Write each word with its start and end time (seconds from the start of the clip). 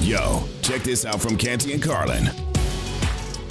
Yo, 0.00 0.42
check 0.62 0.82
this 0.82 1.04
out 1.04 1.20
from 1.20 1.36
Canty 1.36 1.72
and 1.72 1.82
Carlin. 1.82 2.30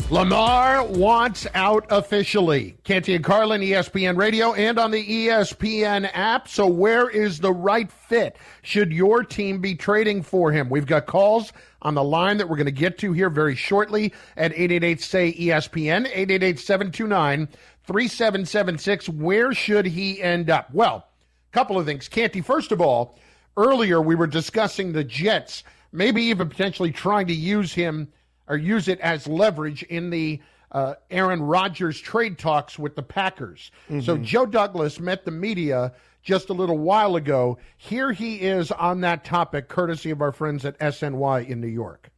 Lamar 0.10 0.86
wants 0.86 1.46
out 1.54 1.86
officially. 1.90 2.78
Canty 2.86 3.14
and 3.14 3.24
Carlin, 3.26 3.60
ESPN 3.60 4.16
Radio, 4.16 4.54
and 4.54 4.80
on 4.80 4.90
the 4.90 5.06
ESPN 5.06 6.10
app. 6.14 6.48
So, 6.48 6.66
where 6.66 7.10
is 7.10 7.40
the 7.40 7.52
right 7.52 7.92
fit? 7.92 8.38
Should 8.62 8.94
your 8.94 9.24
team 9.24 9.60
be 9.60 9.76
trading 9.76 10.24
for 10.24 10.50
him? 10.50 10.70
We've 10.70 10.86
got 10.86 11.08
calls 11.08 11.52
on 11.82 11.94
the 11.94 12.04
line 12.04 12.38
that 12.38 12.48
we're 12.48 12.56
going 12.56 12.66
to 12.68 12.72
get 12.72 12.98
to 13.00 13.12
here 13.12 13.30
very 13.30 13.54
shortly 13.54 14.14
at 14.38 14.54
888 14.54 15.02
say 15.02 15.34
ESPN, 15.34 16.06
888 16.06 16.60
729 16.60 17.48
3776. 17.84 19.10
Where 19.10 19.54
should 19.54 19.86
he 19.86 20.22
end 20.22 20.50
up? 20.50 20.74
Well, 20.74 21.06
a 21.52 21.54
couple 21.54 21.78
of 21.78 21.86
things. 21.86 22.08
Canty, 22.08 22.40
first 22.40 22.72
of 22.72 22.80
all, 22.80 23.20
earlier 23.58 24.02
we 24.02 24.16
were 24.16 24.28
discussing 24.28 24.94
the 24.94 25.04
Jets 25.04 25.66
maybe 25.92 26.24
even 26.24 26.50
potentially 26.50 26.92
trying 26.92 27.28
to 27.28 27.34
use 27.34 27.74
him 27.74 28.08
or 28.48 28.58
use 28.58 28.88
it 28.88 29.00
as 29.02 29.28
leverage 29.28 29.84
in 29.84 30.10
the 30.10 30.40
uh, 30.72 30.96
Aaron 31.10 31.42
Rodgers 31.42 32.00
trade 32.00 32.38
talks 32.38 32.78
with 32.78 32.96
the 32.96 33.04
Packers. 33.04 33.72
Mm-hmm. 33.90 34.02
So 34.02 34.18
Joe 34.18 34.46
Douglas 34.46 35.00
met 35.00 35.26
the 35.26 35.32
media 35.32 35.94
just 36.22 36.50
a 36.50 36.54
little 36.54 36.78
while 36.78 37.16
ago. 37.16 37.58
Here 37.78 38.12
he 38.12 38.36
is 38.42 38.72
on 38.72 39.02
that 39.02 39.24
topic, 39.24 39.70
courtesy 39.70 40.12
of 40.12 40.22
our 40.22 40.32
friends 40.32 40.66
at 40.66 40.78
SNY 40.80 41.48
in 41.48 41.62
New 41.62 41.68
York. 41.68 42.10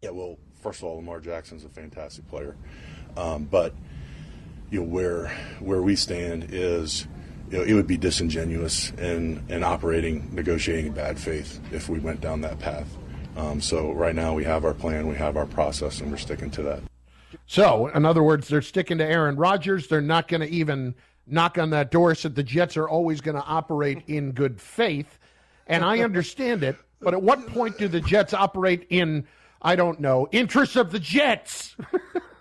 Yeah, 0.00 0.10
well, 0.10 0.38
first 0.62 0.80
of 0.80 0.84
all, 0.84 0.96
Lamar 0.96 1.20
Jackson's 1.20 1.64
a 1.64 1.68
fantastic 1.68 2.26
player, 2.28 2.56
um, 3.16 3.44
but 3.44 3.74
you 4.70 4.80
know 4.80 4.86
where 4.86 5.28
where 5.60 5.82
we 5.82 5.94
stand 5.94 6.48
is 6.50 7.06
you 7.52 7.58
know, 7.58 7.64
it 7.64 7.74
would 7.74 7.86
be 7.86 7.98
disingenuous 7.98 8.92
and, 8.92 9.44
and 9.50 9.62
operating, 9.62 10.34
negotiating 10.34 10.86
in 10.86 10.92
bad 10.92 11.18
faith 11.18 11.60
if 11.70 11.88
we 11.88 11.98
went 11.98 12.22
down 12.22 12.40
that 12.40 12.58
path. 12.58 12.88
Um, 13.36 13.60
so 13.60 13.92
right 13.92 14.14
now 14.14 14.32
we 14.32 14.42
have 14.44 14.64
our 14.64 14.72
plan, 14.72 15.06
we 15.06 15.16
have 15.16 15.36
our 15.36 15.44
process, 15.44 16.00
and 16.00 16.10
we're 16.10 16.16
sticking 16.16 16.50
to 16.52 16.62
that. 16.62 16.80
So, 17.46 17.88
in 17.88 18.06
other 18.06 18.22
words, 18.22 18.48
they're 18.48 18.62
sticking 18.62 18.98
to 18.98 19.04
Aaron 19.04 19.36
Rodgers. 19.36 19.88
They're 19.88 20.00
not 20.00 20.28
going 20.28 20.40
to 20.40 20.48
even 20.48 20.94
knock 21.26 21.58
on 21.58 21.70
that 21.70 21.90
door. 21.90 22.14
Said 22.14 22.34
the 22.34 22.42
Jets 22.42 22.76
are 22.78 22.88
always 22.88 23.20
going 23.20 23.36
to 23.36 23.44
operate 23.44 24.02
in 24.06 24.32
good 24.32 24.60
faith, 24.60 25.18
and 25.66 25.84
I 25.84 26.00
understand 26.00 26.62
it. 26.62 26.76
But 27.00 27.14
at 27.14 27.22
what 27.22 27.46
point 27.48 27.78
do 27.78 27.88
the 27.88 28.00
Jets 28.00 28.32
operate 28.32 28.86
in, 28.90 29.26
I 29.60 29.76
don't 29.76 30.00
know, 30.00 30.28
interests 30.30 30.76
of 30.76 30.92
the 30.92 31.00
Jets? 31.00 31.74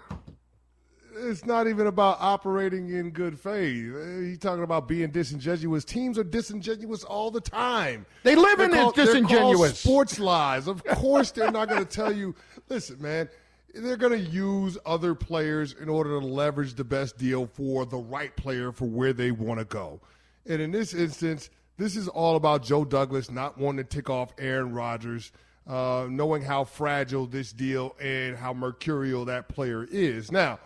it's 1.22 1.46
not 1.46 1.68
even 1.68 1.88
about 1.88 2.18
operating 2.20 2.90
in 2.90 3.12
good 3.12 3.40
faith. 3.40 3.94
He's 4.20 4.40
talking 4.40 4.64
about 4.64 4.88
being 4.88 5.10
disingenuous. 5.12 5.86
Teams 5.86 6.18
are 6.18 6.24
disingenuous 6.24 7.04
all 7.04 7.32
the 7.32 7.42
time. 7.42 8.06
They 8.24 8.36
live 8.36 8.58
they're 8.58 8.68
in 8.68 8.74
called, 8.74 8.96
this 8.96 9.08
disingenuous 9.08 9.80
sports 9.80 10.20
lies. 10.20 10.68
Of 10.68 10.84
course, 10.84 11.32
they're 11.32 11.52
not 11.52 11.70
going 11.70 11.86
to 11.86 11.90
tell 11.90 12.12
you. 12.12 12.36
Listen, 12.70 13.02
man, 13.02 13.30
they're 13.74 13.98
going 13.98 14.14
to 14.14 14.30
use 14.30 14.78
other 14.86 15.16
players 15.16 15.74
in 15.80 15.90
order 15.90 16.20
to 16.20 16.26
leverage 16.26 16.74
the 16.74 16.84
best 16.84 17.18
deal 17.18 17.46
for 17.46 17.86
the 17.86 17.98
right 17.98 18.36
player 18.36 18.72
for 18.72 18.86
where 18.86 19.14
they 19.14 19.32
want 19.32 19.60
to 19.60 19.66
go. 19.66 20.00
And 20.46 20.62
in 20.62 20.72
this 20.72 20.94
instance, 20.94 21.50
this 21.78 21.96
is 21.96 22.08
all 22.08 22.36
about 22.36 22.64
Joe 22.64 22.84
Douglas 22.84 23.30
not 23.32 23.58
wanting 23.58 23.86
to 23.86 23.90
tick 23.90 24.10
off 24.10 24.34
Aaron 24.38 24.74
Rodgers. 24.74 25.32
Uh, 25.68 26.08
knowing 26.10 26.42
how 26.42 26.64
fragile 26.64 27.28
this 27.28 27.54
deal 27.54 27.96
and 28.02 28.36
how 28.36 28.52
mercurial 28.52 29.26
that 29.26 29.48
player 29.48 29.88
is. 29.92 30.32
Now, 30.32 30.58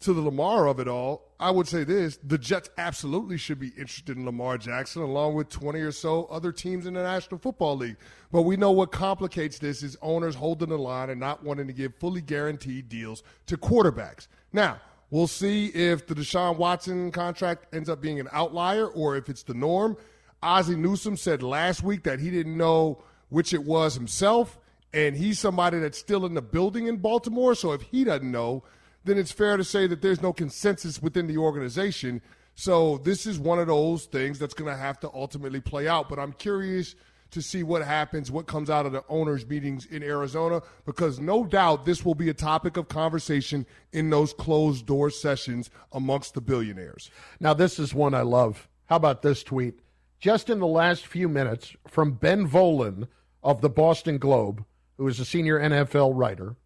to 0.00 0.14
the 0.14 0.20
Lamar 0.20 0.66
of 0.66 0.80
it 0.80 0.88
all, 0.88 1.30
I 1.38 1.50
would 1.50 1.68
say 1.68 1.84
this 1.84 2.18
the 2.24 2.38
Jets 2.38 2.70
absolutely 2.78 3.36
should 3.36 3.58
be 3.58 3.68
interested 3.68 4.16
in 4.16 4.24
Lamar 4.24 4.58
Jackson, 4.58 5.02
along 5.02 5.34
with 5.34 5.48
20 5.50 5.80
or 5.80 5.92
so 5.92 6.24
other 6.26 6.52
teams 6.52 6.86
in 6.86 6.94
the 6.94 7.02
National 7.02 7.38
Football 7.38 7.76
League. 7.76 7.96
But 8.32 8.42
we 8.42 8.56
know 8.56 8.70
what 8.70 8.92
complicates 8.92 9.58
this 9.58 9.82
is 9.82 9.96
owners 10.02 10.34
holding 10.34 10.70
the 10.70 10.78
line 10.78 11.10
and 11.10 11.20
not 11.20 11.44
wanting 11.44 11.66
to 11.66 11.72
give 11.72 11.94
fully 11.96 12.20
guaranteed 12.20 12.88
deals 12.88 13.22
to 13.46 13.56
quarterbacks. 13.56 14.26
Now, 14.52 14.80
we'll 15.10 15.26
see 15.26 15.66
if 15.66 16.06
the 16.06 16.14
Deshaun 16.14 16.56
Watson 16.56 17.10
contract 17.10 17.74
ends 17.74 17.88
up 17.88 18.00
being 18.00 18.20
an 18.20 18.28
outlier 18.32 18.86
or 18.86 19.16
if 19.16 19.28
it's 19.28 19.42
the 19.42 19.54
norm. 19.54 19.96
Ozzie 20.42 20.76
Newsome 20.76 21.18
said 21.18 21.42
last 21.42 21.82
week 21.82 22.04
that 22.04 22.20
he 22.20 22.30
didn't 22.30 22.56
know 22.56 23.02
which 23.28 23.52
it 23.52 23.62
was 23.62 23.94
himself, 23.94 24.58
and 24.92 25.14
he's 25.14 25.38
somebody 25.38 25.78
that's 25.78 25.98
still 25.98 26.24
in 26.24 26.34
the 26.34 26.42
building 26.42 26.86
in 26.86 26.96
Baltimore. 26.96 27.54
So 27.54 27.72
if 27.72 27.82
he 27.82 28.04
doesn't 28.04 28.30
know, 28.30 28.64
then 29.04 29.18
it's 29.18 29.32
fair 29.32 29.56
to 29.56 29.64
say 29.64 29.86
that 29.86 30.02
there's 30.02 30.22
no 30.22 30.32
consensus 30.32 31.00
within 31.00 31.26
the 31.26 31.38
organization. 31.38 32.20
So 32.54 32.98
this 32.98 33.26
is 33.26 33.38
one 33.38 33.58
of 33.58 33.68
those 33.68 34.06
things 34.06 34.38
that's 34.38 34.54
going 34.54 34.70
to 34.70 34.76
have 34.76 35.00
to 35.00 35.10
ultimately 35.14 35.60
play 35.60 35.88
out. 35.88 36.08
But 36.08 36.18
I'm 36.18 36.32
curious 36.32 36.94
to 37.30 37.40
see 37.40 37.62
what 37.62 37.82
happens, 37.82 38.30
what 38.30 38.46
comes 38.46 38.68
out 38.68 38.86
of 38.86 38.92
the 38.92 39.04
owners' 39.08 39.46
meetings 39.46 39.86
in 39.86 40.02
Arizona, 40.02 40.62
because 40.84 41.20
no 41.20 41.44
doubt 41.44 41.84
this 41.84 42.04
will 42.04 42.14
be 42.14 42.28
a 42.28 42.34
topic 42.34 42.76
of 42.76 42.88
conversation 42.88 43.66
in 43.92 44.10
those 44.10 44.32
closed 44.32 44.86
door 44.86 45.10
sessions 45.10 45.70
amongst 45.92 46.34
the 46.34 46.40
billionaires. 46.40 47.10
Now, 47.38 47.54
this 47.54 47.78
is 47.78 47.94
one 47.94 48.14
I 48.14 48.22
love. 48.22 48.68
How 48.86 48.96
about 48.96 49.22
this 49.22 49.42
tweet? 49.42 49.80
Just 50.18 50.50
in 50.50 50.58
the 50.58 50.66
last 50.66 51.06
few 51.06 51.28
minutes 51.28 51.74
from 51.86 52.12
Ben 52.12 52.48
Volin 52.48 53.06
of 53.42 53.60
the 53.60 53.70
Boston 53.70 54.18
Globe, 54.18 54.64
who 54.98 55.08
is 55.08 55.20
a 55.20 55.24
senior 55.24 55.58
NFL 55.58 56.12
writer. 56.14 56.56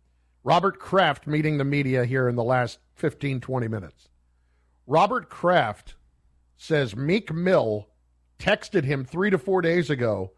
Robert 0.45 0.79
Kraft 0.79 1.27
meeting 1.27 1.57
the 1.57 1.65
media 1.65 2.05
here 2.05 2.29
in 2.29 2.37
the 2.37 2.45
last 2.45 2.79
15, 2.97 3.41
20 3.41 3.67
minutes. 3.67 4.09
Robert 4.87 5.31
Kraft 5.31 5.95
says 6.59 6.95
Meek 6.95 7.33
Mill 7.33 7.89
texted 8.39 8.85
him 8.85 9.07
three 9.07 9.31
to 9.31 9.39
four 9.39 9.63
days 9.63 9.89
ago 9.89 10.33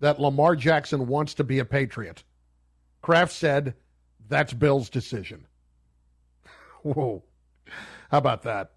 that 0.00 0.20
Lamar 0.20 0.56
Jackson 0.56 1.06
wants 1.06 1.32
to 1.34 1.44
be 1.44 1.58
a 1.58 1.64
Patriot. 1.64 2.22
Kraft 3.00 3.32
said, 3.32 3.74
that's 4.28 4.52
Bill's 4.52 4.90
decision. 4.90 5.46
Whoa. 6.82 7.24
How 8.10 8.18
about 8.18 8.42
that? 8.42 8.72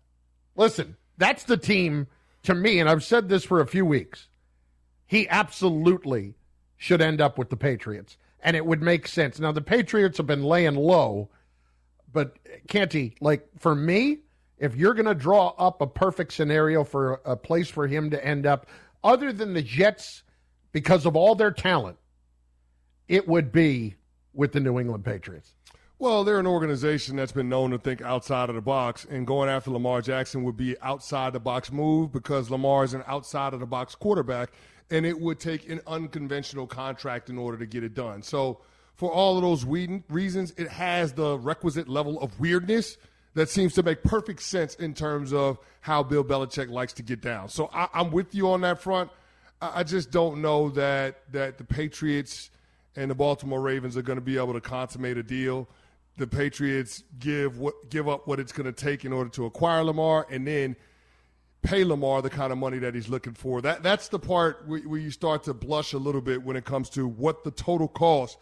Listen, 0.56 0.96
that's 1.18 1.44
the 1.44 1.58
team 1.58 2.08
to 2.44 2.56
me, 2.56 2.80
and 2.80 2.90
I've 2.90 3.04
said 3.04 3.28
this 3.28 3.44
for 3.44 3.60
a 3.60 3.68
few 3.68 3.86
weeks. 3.86 4.30
He 5.06 5.28
absolutely 5.28 6.36
should 6.78 7.02
end 7.02 7.20
up 7.20 7.38
with 7.38 7.50
the 7.50 7.58
Patriots 7.58 8.16
and 8.42 8.56
it 8.56 8.66
would 8.66 8.82
make 8.82 9.08
sense. 9.08 9.40
Now 9.40 9.52
the 9.52 9.62
Patriots 9.62 10.18
have 10.18 10.28
been 10.28 10.44
laying 10.44 10.76
low, 10.76 11.30
but 12.12 12.38
Canty, 12.68 13.16
like 13.22 13.48
for 13.58 13.76
me, 13.76 14.20
if 14.58 14.76
you're 14.76 14.94
going 14.94 15.06
to 15.06 15.16
draw 15.16 15.50
up 15.58 15.82
a 15.82 15.88
perfect 15.88 16.34
scenario 16.34 16.84
for 16.84 17.22
a 17.26 17.36
place 17.36 17.70
for 17.70 17.88
him 17.88 18.10
to 18.10 18.26
end 18.26 18.46
up, 18.46 18.68
other 19.04 19.32
than 19.32 19.54
the 19.54 19.62
Jets, 19.62 20.24
because 20.72 21.06
of 21.06 21.16
all 21.16 21.36
their 21.36 21.52
talent, 21.52 21.98
it 23.08 23.28
would 23.28 23.52
be 23.52 23.96
with 24.34 24.52
the 24.52 24.60
New 24.60 24.80
England 24.80 25.06
Patriots. 25.06 25.54
Well, 25.98 26.24
they're 26.24 26.40
an 26.40 26.48
organization 26.48 27.18
that's 27.18 27.34
been 27.34 27.50
known 27.50 27.72
to 27.72 27.78
think 27.78 28.02
outside 28.02 28.48
of 28.48 28.56
the 28.56 28.62
box, 28.62 29.06
and 29.10 29.28
going 29.28 29.50
after 29.50 29.72
Lamar 29.72 30.02
Jackson 30.02 30.44
would 30.44 30.56
be 30.56 30.80
outside 30.82 31.34
the 31.34 31.42
box 31.42 31.72
move 31.72 32.14
because 32.14 32.50
Lamar 32.50 32.86
is 32.86 32.94
an 32.94 33.04
outside 33.06 33.54
of 33.54 33.60
the 33.60 33.66
box 33.66 33.96
quarterback 33.96 34.52
and 34.92 35.06
it 35.06 35.20
would 35.20 35.40
take 35.40 35.70
an 35.70 35.82
unconventional 35.88 36.68
contract 36.68 37.30
in 37.30 37.38
order 37.38 37.58
to 37.58 37.66
get 37.66 37.84
it 37.84 37.94
done. 37.94 38.22
So, 38.22 38.60
for 38.96 39.12
all 39.12 39.38
of 39.38 39.44
those 39.44 39.64
reasons, 40.10 40.54
it 40.58 40.68
has 40.68 41.14
the 41.14 41.40
requisite 41.40 41.88
level 41.88 42.20
of 42.22 42.38
weirdness 42.38 42.98
that 43.34 43.50
seems 43.50 43.74
to 43.76 43.84
make 43.84 44.04
perfect 44.04 44.42
sense 44.42 44.76
in 44.76 44.94
terms 44.94 45.32
of 45.32 45.58
how 45.80 46.04
Bill 46.04 46.24
Belichick 46.24 46.70
likes 46.70 46.92
to 46.94 47.04
get 47.04 47.22
down. 47.22 47.50
So, 47.50 47.70
I, 47.74 47.88
am 47.94 48.12
with 48.12 48.36
you 48.36 48.50
on 48.50 48.62
that 48.62 48.82
front. 48.82 49.10
I, 49.62 49.80
I 49.80 49.84
just 49.84 50.12
don't 50.12 50.42
know 50.42 50.70
that 50.72 51.32
that 51.32 51.58
the 51.58 51.64
Patriots 51.64 52.50
and 52.96 53.10
the 53.10 53.16
Baltimore 53.16 53.62
Ravens 53.62 53.96
are 53.96 54.02
going 54.02 54.18
to 54.18 54.26
be 54.26 54.38
able 54.38 54.54
to 54.54 54.62
consummate 54.62 55.18
a 55.18 55.24
deal. 55.24 55.68
The 56.18 56.28
Patriots 56.28 57.04
give 57.20 57.60
what 57.60 57.90
give 57.90 58.10
up 58.10 58.28
what 58.28 58.40
it's 58.40 58.52
going 58.52 58.66
to 58.66 58.74
take 58.74 59.06
in 59.06 59.14
order 59.14 59.30
to 59.32 59.46
acquire 59.46 59.84
Lamar, 59.84 60.28
and 60.30 60.46
then 60.46 60.76
pay 61.62 61.84
Lamar 61.84 62.22
the 62.22 62.30
kind 62.30 62.52
of 62.52 62.58
money 62.58 62.80
that 62.80 62.96
he's 62.96 63.10
looking 63.10 63.34
for. 63.34 63.62
That 63.62 63.84
that's 63.84 64.08
the 64.08 64.20
part 64.20 64.68
where, 64.68 64.80
where 64.82 65.00
you 65.00 65.12
start 65.12 65.44
to 65.44 65.54
blush 65.54 65.94
a 65.94 65.98
little 65.98 66.22
bit 66.22 66.44
when 66.44 66.56
it 66.56 66.66
comes 66.66 66.90
to 66.92 67.08
what 67.08 67.44
the 67.44 67.52
total 67.52 67.88
cost 67.88 68.38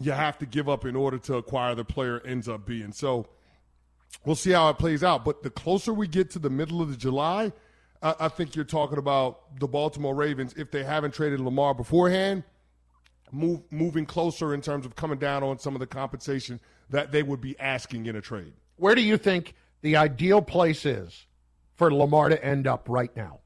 you 0.00 0.12
have 0.12 0.38
to 0.38 0.46
give 0.46 0.68
up 0.68 0.84
in 0.84 0.94
order 0.94 1.18
to 1.18 1.36
acquire 1.36 1.74
the 1.74 1.84
player 1.84 2.20
ends 2.24 2.48
up 2.48 2.64
being. 2.64 2.92
So 2.92 3.26
we'll 4.24 4.36
see 4.36 4.52
how 4.52 4.70
it 4.70 4.78
plays 4.78 5.02
out. 5.02 5.24
But 5.24 5.42
the 5.42 5.50
closer 5.50 5.92
we 5.92 6.06
get 6.06 6.30
to 6.30 6.38
the 6.38 6.50
middle 6.50 6.80
of 6.80 6.90
the 6.90 6.96
July, 6.96 7.52
I, 8.02 8.14
I 8.20 8.28
think 8.28 8.54
you're 8.54 8.64
talking 8.64 8.98
about 8.98 9.58
the 9.58 9.66
Baltimore 9.66 10.14
Ravens. 10.14 10.54
If 10.56 10.70
they 10.70 10.84
haven't 10.84 11.14
traded 11.14 11.40
Lamar 11.40 11.74
beforehand, 11.74 12.44
move, 13.32 13.60
moving 13.70 14.06
closer 14.06 14.54
in 14.54 14.60
terms 14.60 14.86
of 14.86 14.96
coming 14.96 15.18
down 15.18 15.42
on 15.42 15.58
some 15.58 15.74
of 15.74 15.80
the 15.80 15.86
compensation 15.86 16.60
that 16.90 17.12
they 17.12 17.22
would 17.22 17.40
be 17.40 17.58
asking 17.58 18.06
in 18.06 18.16
a 18.16 18.20
trade. 18.20 18.52
Where 18.76 18.94
do 18.94 19.02
you 19.02 19.18
think 19.18 19.54
the 19.82 19.96
ideal 19.96 20.40
place 20.40 20.86
is 20.86 21.26
for 21.78 21.94
Lamar 21.94 22.28
to 22.28 22.44
end 22.44 22.66
up 22.66 22.88
right 22.88 23.14
now? 23.16 23.38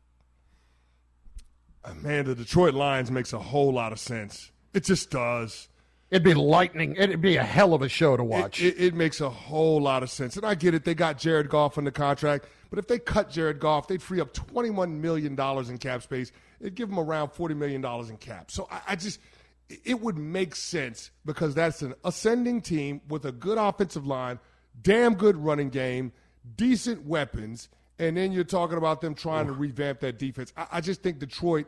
Uh, 1.85 1.95
man, 1.95 2.25
the 2.25 2.35
Detroit 2.35 2.75
Lions 2.75 3.11
makes 3.11 3.33
a 3.33 3.39
whole 3.39 3.73
lot 3.73 3.93
of 3.93 4.01
sense. 4.01 4.51
It 4.73 4.85
just 4.85 5.11
does. 5.11 5.69
It'd 6.11 6.25
be 6.25 6.35
lightning. 6.35 6.97
It'd 6.97 7.21
be 7.21 7.37
a 7.37 7.43
hell 7.43 7.75
of 7.75 7.83
a 7.83 7.89
show 7.89 8.17
to 8.17 8.25
watch. 8.25 8.61
It, 8.61 8.77
it, 8.77 8.85
it, 8.87 8.95
makes 8.95 9.21
a 9.21 9.31
whole 9.31 9.81
lot 9.81 10.03
of 10.03 10.11
sense. 10.11 10.37
And 10.37 10.45
I 10.45 10.55
get 10.55 10.75
it. 10.75 10.85
They 10.85 10.95
got 10.95 11.19
Jared 11.19 11.49
Goff 11.49 11.79
on 11.79 11.85
the 11.85 11.91
contract. 11.91 12.47
But 12.71 12.79
if 12.79 12.87
they 12.87 12.99
cut 12.99 13.31
Jared 13.31 13.61
Goff, 13.61 13.89
they'd 13.89 14.03
free 14.03 14.21
up 14.21 14.33
$21 14.33 14.99
million 14.99 15.39
in 15.39 15.79
cap 15.79 16.03
space. 16.03 16.33
It'd 16.61 16.75
give 16.75 16.89
them 16.89 16.99
around 16.99 17.31
$40 17.31 17.57
million 17.57 17.85
in 17.85 18.17
cap. 18.19 18.51
So 18.51 18.69
I, 18.71 18.81
I 18.89 18.97
just, 18.97 19.21
it 19.69 20.01
would 20.01 20.17
make 20.17 20.55
sense 20.55 21.11
because 21.25 21.55
that's 21.55 21.83
an 21.83 21.95
ascending 22.05 22.63
team 22.63 23.01
with 23.09 23.25
a 23.25 23.33
good 23.33 23.59
offensive 23.59 24.07
line, 24.07 24.39
damn 24.81 25.15
good 25.15 25.37
running 25.37 25.69
game, 25.69 26.13
decent 26.57 27.05
weapons– 27.05 27.69
and 28.03 28.17
then 28.17 28.33
you're 28.33 28.43
talking 28.43 28.79
about 28.79 29.01
them 29.01 29.15
trying 29.15 29.47
to 29.47 29.53
revamp 29.53 30.01
that 30.01 30.19
defense. 30.19 30.53
I, 30.57 30.67
I 30.73 30.81
just 30.81 31.03
think 31.03 31.21
Detroit, 31.21 31.67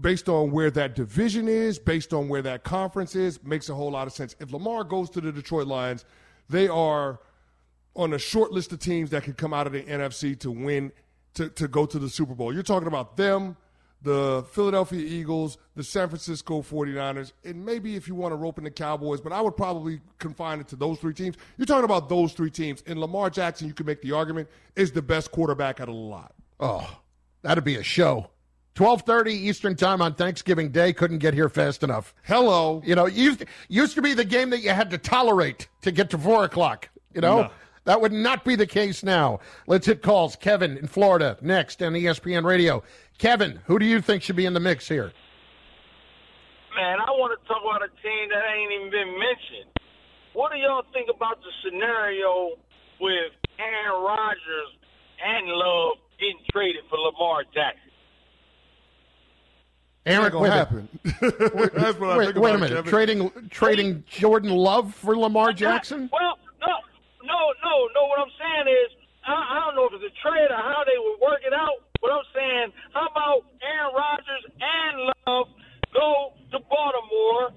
based 0.00 0.30
on 0.30 0.50
where 0.50 0.70
that 0.70 0.94
division 0.94 1.48
is, 1.48 1.78
based 1.78 2.14
on 2.14 2.30
where 2.30 2.40
that 2.40 2.64
conference 2.64 3.14
is, 3.14 3.44
makes 3.44 3.68
a 3.68 3.74
whole 3.74 3.90
lot 3.90 4.06
of 4.06 4.14
sense. 4.14 4.34
If 4.40 4.52
Lamar 4.52 4.84
goes 4.84 5.10
to 5.10 5.20
the 5.20 5.30
Detroit 5.30 5.66
Lions, 5.66 6.06
they 6.48 6.66
are 6.66 7.20
on 7.94 8.14
a 8.14 8.18
short 8.18 8.52
list 8.52 8.72
of 8.72 8.78
teams 8.78 9.10
that 9.10 9.24
could 9.24 9.36
come 9.36 9.52
out 9.52 9.66
of 9.66 9.74
the 9.74 9.82
NFC 9.82 10.38
to 10.40 10.50
win, 10.50 10.90
to, 11.34 11.50
to 11.50 11.68
go 11.68 11.84
to 11.84 11.98
the 11.98 12.08
Super 12.08 12.34
Bowl. 12.34 12.50
You're 12.50 12.62
talking 12.62 12.88
about 12.88 13.18
them, 13.18 13.58
the 14.04 14.44
Philadelphia 14.52 15.00
Eagles, 15.00 15.58
the 15.74 15.82
San 15.82 16.08
Francisco 16.08 16.62
49ers, 16.62 17.32
and 17.42 17.64
maybe 17.64 17.96
if 17.96 18.06
you 18.06 18.14
want 18.14 18.32
to 18.32 18.36
rope 18.36 18.58
in 18.58 18.64
the 18.64 18.70
Cowboys, 18.70 19.20
but 19.20 19.32
I 19.32 19.40
would 19.40 19.56
probably 19.56 20.00
confine 20.18 20.60
it 20.60 20.68
to 20.68 20.76
those 20.76 20.98
three 20.98 21.14
teams. 21.14 21.36
You're 21.56 21.66
talking 21.66 21.84
about 21.84 22.08
those 22.08 22.34
three 22.34 22.50
teams. 22.50 22.84
And 22.86 23.00
Lamar 23.00 23.30
Jackson, 23.30 23.66
you 23.66 23.74
can 23.74 23.86
make 23.86 24.02
the 24.02 24.12
argument, 24.12 24.48
is 24.76 24.92
the 24.92 25.02
best 25.02 25.32
quarterback 25.32 25.80
out 25.80 25.88
of 25.88 25.94
the 25.94 26.00
lot. 26.00 26.34
Oh, 26.60 26.98
that'd 27.42 27.64
be 27.64 27.76
a 27.76 27.82
show. 27.82 28.30
12:30 28.74 29.32
Eastern 29.32 29.76
Time 29.76 30.02
on 30.02 30.14
Thanksgiving 30.14 30.70
Day 30.70 30.92
couldn't 30.92 31.18
get 31.18 31.32
here 31.32 31.48
fast 31.48 31.82
enough. 31.82 32.14
Hello, 32.24 32.82
you 32.84 32.94
know, 32.94 33.06
used 33.06 33.44
used 33.68 33.94
to 33.94 34.02
be 34.02 34.14
the 34.14 34.24
game 34.24 34.50
that 34.50 34.60
you 34.60 34.70
had 34.70 34.90
to 34.90 34.98
tolerate 34.98 35.68
to 35.82 35.92
get 35.92 36.10
to 36.10 36.18
four 36.18 36.44
o'clock. 36.44 36.90
You 37.14 37.20
know, 37.20 37.42
no. 37.42 37.50
That 37.84 38.00
would 38.00 38.12
not 38.12 38.44
be 38.44 38.56
the 38.56 38.66
case 38.66 39.02
now. 39.02 39.40
Let's 39.66 39.86
hit 39.86 40.02
calls. 40.02 40.36
Kevin 40.36 40.78
in 40.78 40.86
Florida 40.86 41.36
next 41.42 41.82
on 41.82 41.92
ESPN 41.92 42.44
Radio. 42.44 42.82
Kevin, 43.18 43.60
who 43.66 43.78
do 43.78 43.84
you 43.84 44.00
think 44.00 44.22
should 44.22 44.36
be 44.36 44.46
in 44.46 44.54
the 44.54 44.60
mix 44.60 44.88
here? 44.88 45.12
Man, 46.74 46.98
I 46.98 47.10
want 47.12 47.38
to 47.40 47.46
talk 47.46 47.62
about 47.62 47.82
a 47.82 47.88
team 48.02 48.28
that 48.30 48.42
ain't 48.56 48.72
even 48.72 48.90
been 48.90 49.18
mentioned. 49.18 49.70
What 50.32 50.50
do 50.50 50.58
y'all 50.58 50.82
think 50.92 51.08
about 51.14 51.38
the 51.42 51.50
scenario 51.62 52.56
with 53.00 53.32
Aaron 53.58 54.02
Rodgers 54.02 54.70
and 55.24 55.46
Love 55.46 55.98
getting 56.18 56.40
traded 56.50 56.82
for 56.88 56.98
Lamar 56.98 57.44
Jackson? 57.54 57.80
Aaron, 60.06 60.32
gonna 60.32 60.50
happen. 60.50 60.88
That's 61.20 61.98
wait, 61.98 62.36
wait 62.36 62.54
a 62.54 62.58
minute. 62.58 62.70
Kevin. 62.70 62.84
Trading 62.84 63.30
trading 63.50 64.04
Jordan 64.08 64.50
Love 64.50 64.94
for 64.94 65.16
Lamar 65.16 65.52
Jackson? 65.52 66.10
Well, 66.12 66.38
no, 67.24 67.40
no, 67.64 67.74
no. 67.96 68.00
What 68.06 68.20
I'm 68.20 68.34
saying 68.36 68.68
is, 68.68 68.88
I, 69.26 69.32
I 69.32 69.54
don't 69.64 69.74
know 69.76 69.88
if 69.88 69.96
it's 69.98 70.08
a 70.08 70.14
trade 70.20 70.48
or 70.52 70.60
how 70.60 70.84
they 70.84 70.96
would 70.96 71.18
work 71.20 71.42
it 71.44 71.52
out. 71.52 71.82
But 72.00 72.12
I'm 72.12 72.28
saying, 72.36 72.68
how 72.92 73.08
about 73.08 73.48
Aaron 73.64 73.92
Rodgers 73.96 74.44
and 74.60 74.94
Love 75.26 75.48
go 75.92 76.36
to 76.52 76.58
Baltimore, 76.68 77.48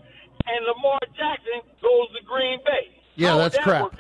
and 0.48 0.60
Lamar 0.66 1.00
Jackson 1.16 1.68
goes 1.84 2.08
to 2.16 2.24
Green 2.24 2.60
Bay? 2.64 2.96
Yeah, 3.16 3.36
how 3.36 3.38
that's 3.40 3.56
that 3.56 3.64
crap. 3.64 3.92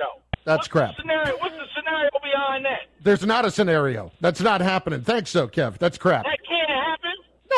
That's 0.46 0.60
what's 0.60 0.68
crap. 0.70 0.96
The 0.96 1.02
scenario, 1.02 1.38
what's 1.40 1.56
the 1.56 1.68
scenario 1.76 2.10
behind 2.24 2.64
that? 2.64 2.88
There's 3.04 3.26
not 3.26 3.44
a 3.44 3.52
scenario. 3.52 4.12
That's 4.22 4.40
not 4.40 4.62
happening. 4.62 5.02
Thanks, 5.02 5.32
so 5.32 5.48
Kev. 5.48 5.78
That's 5.78 5.98
crap. 5.98 6.24
That. 6.24 6.38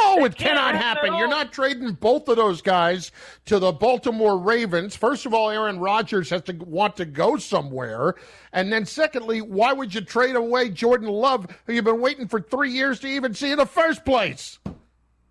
No, 0.06 0.26
it 0.26 0.36
cannot 0.36 0.76
happen. 0.76 1.16
You're 1.16 1.28
not 1.28 1.52
trading 1.52 1.94
both 1.94 2.28
of 2.28 2.38
those 2.38 2.62
guys 2.62 3.12
to 3.46 3.60
the 3.60 3.72
Baltimore 3.72 4.38
Ravens. 4.38 4.96
First 4.96 5.26
of 5.26 5.34
all, 5.34 5.50
Aaron 5.50 5.80
Rodgers 5.80 6.30
has 6.30 6.42
to 6.44 6.54
want 6.54 6.98
to 6.98 7.06
go 7.06 7.38
somewhere. 7.38 8.16
And 8.54 8.72
then 8.72 8.86
secondly, 8.86 9.42
why 9.42 9.74
would 9.74 9.94
you 9.94 10.02
trade 10.02 10.36
away 10.36 10.70
Jordan 10.70 11.10
Love, 11.10 11.48
who 11.66 11.74
you've 11.74 11.86
been 11.86 12.02
waiting 12.02 12.28
for 12.28 12.42
three 12.42 12.72
years 12.72 13.00
to 13.02 13.08
even 13.08 13.34
see 13.34 13.52
in 13.52 13.58
the 13.58 13.66
first 13.66 14.06
place? 14.06 14.60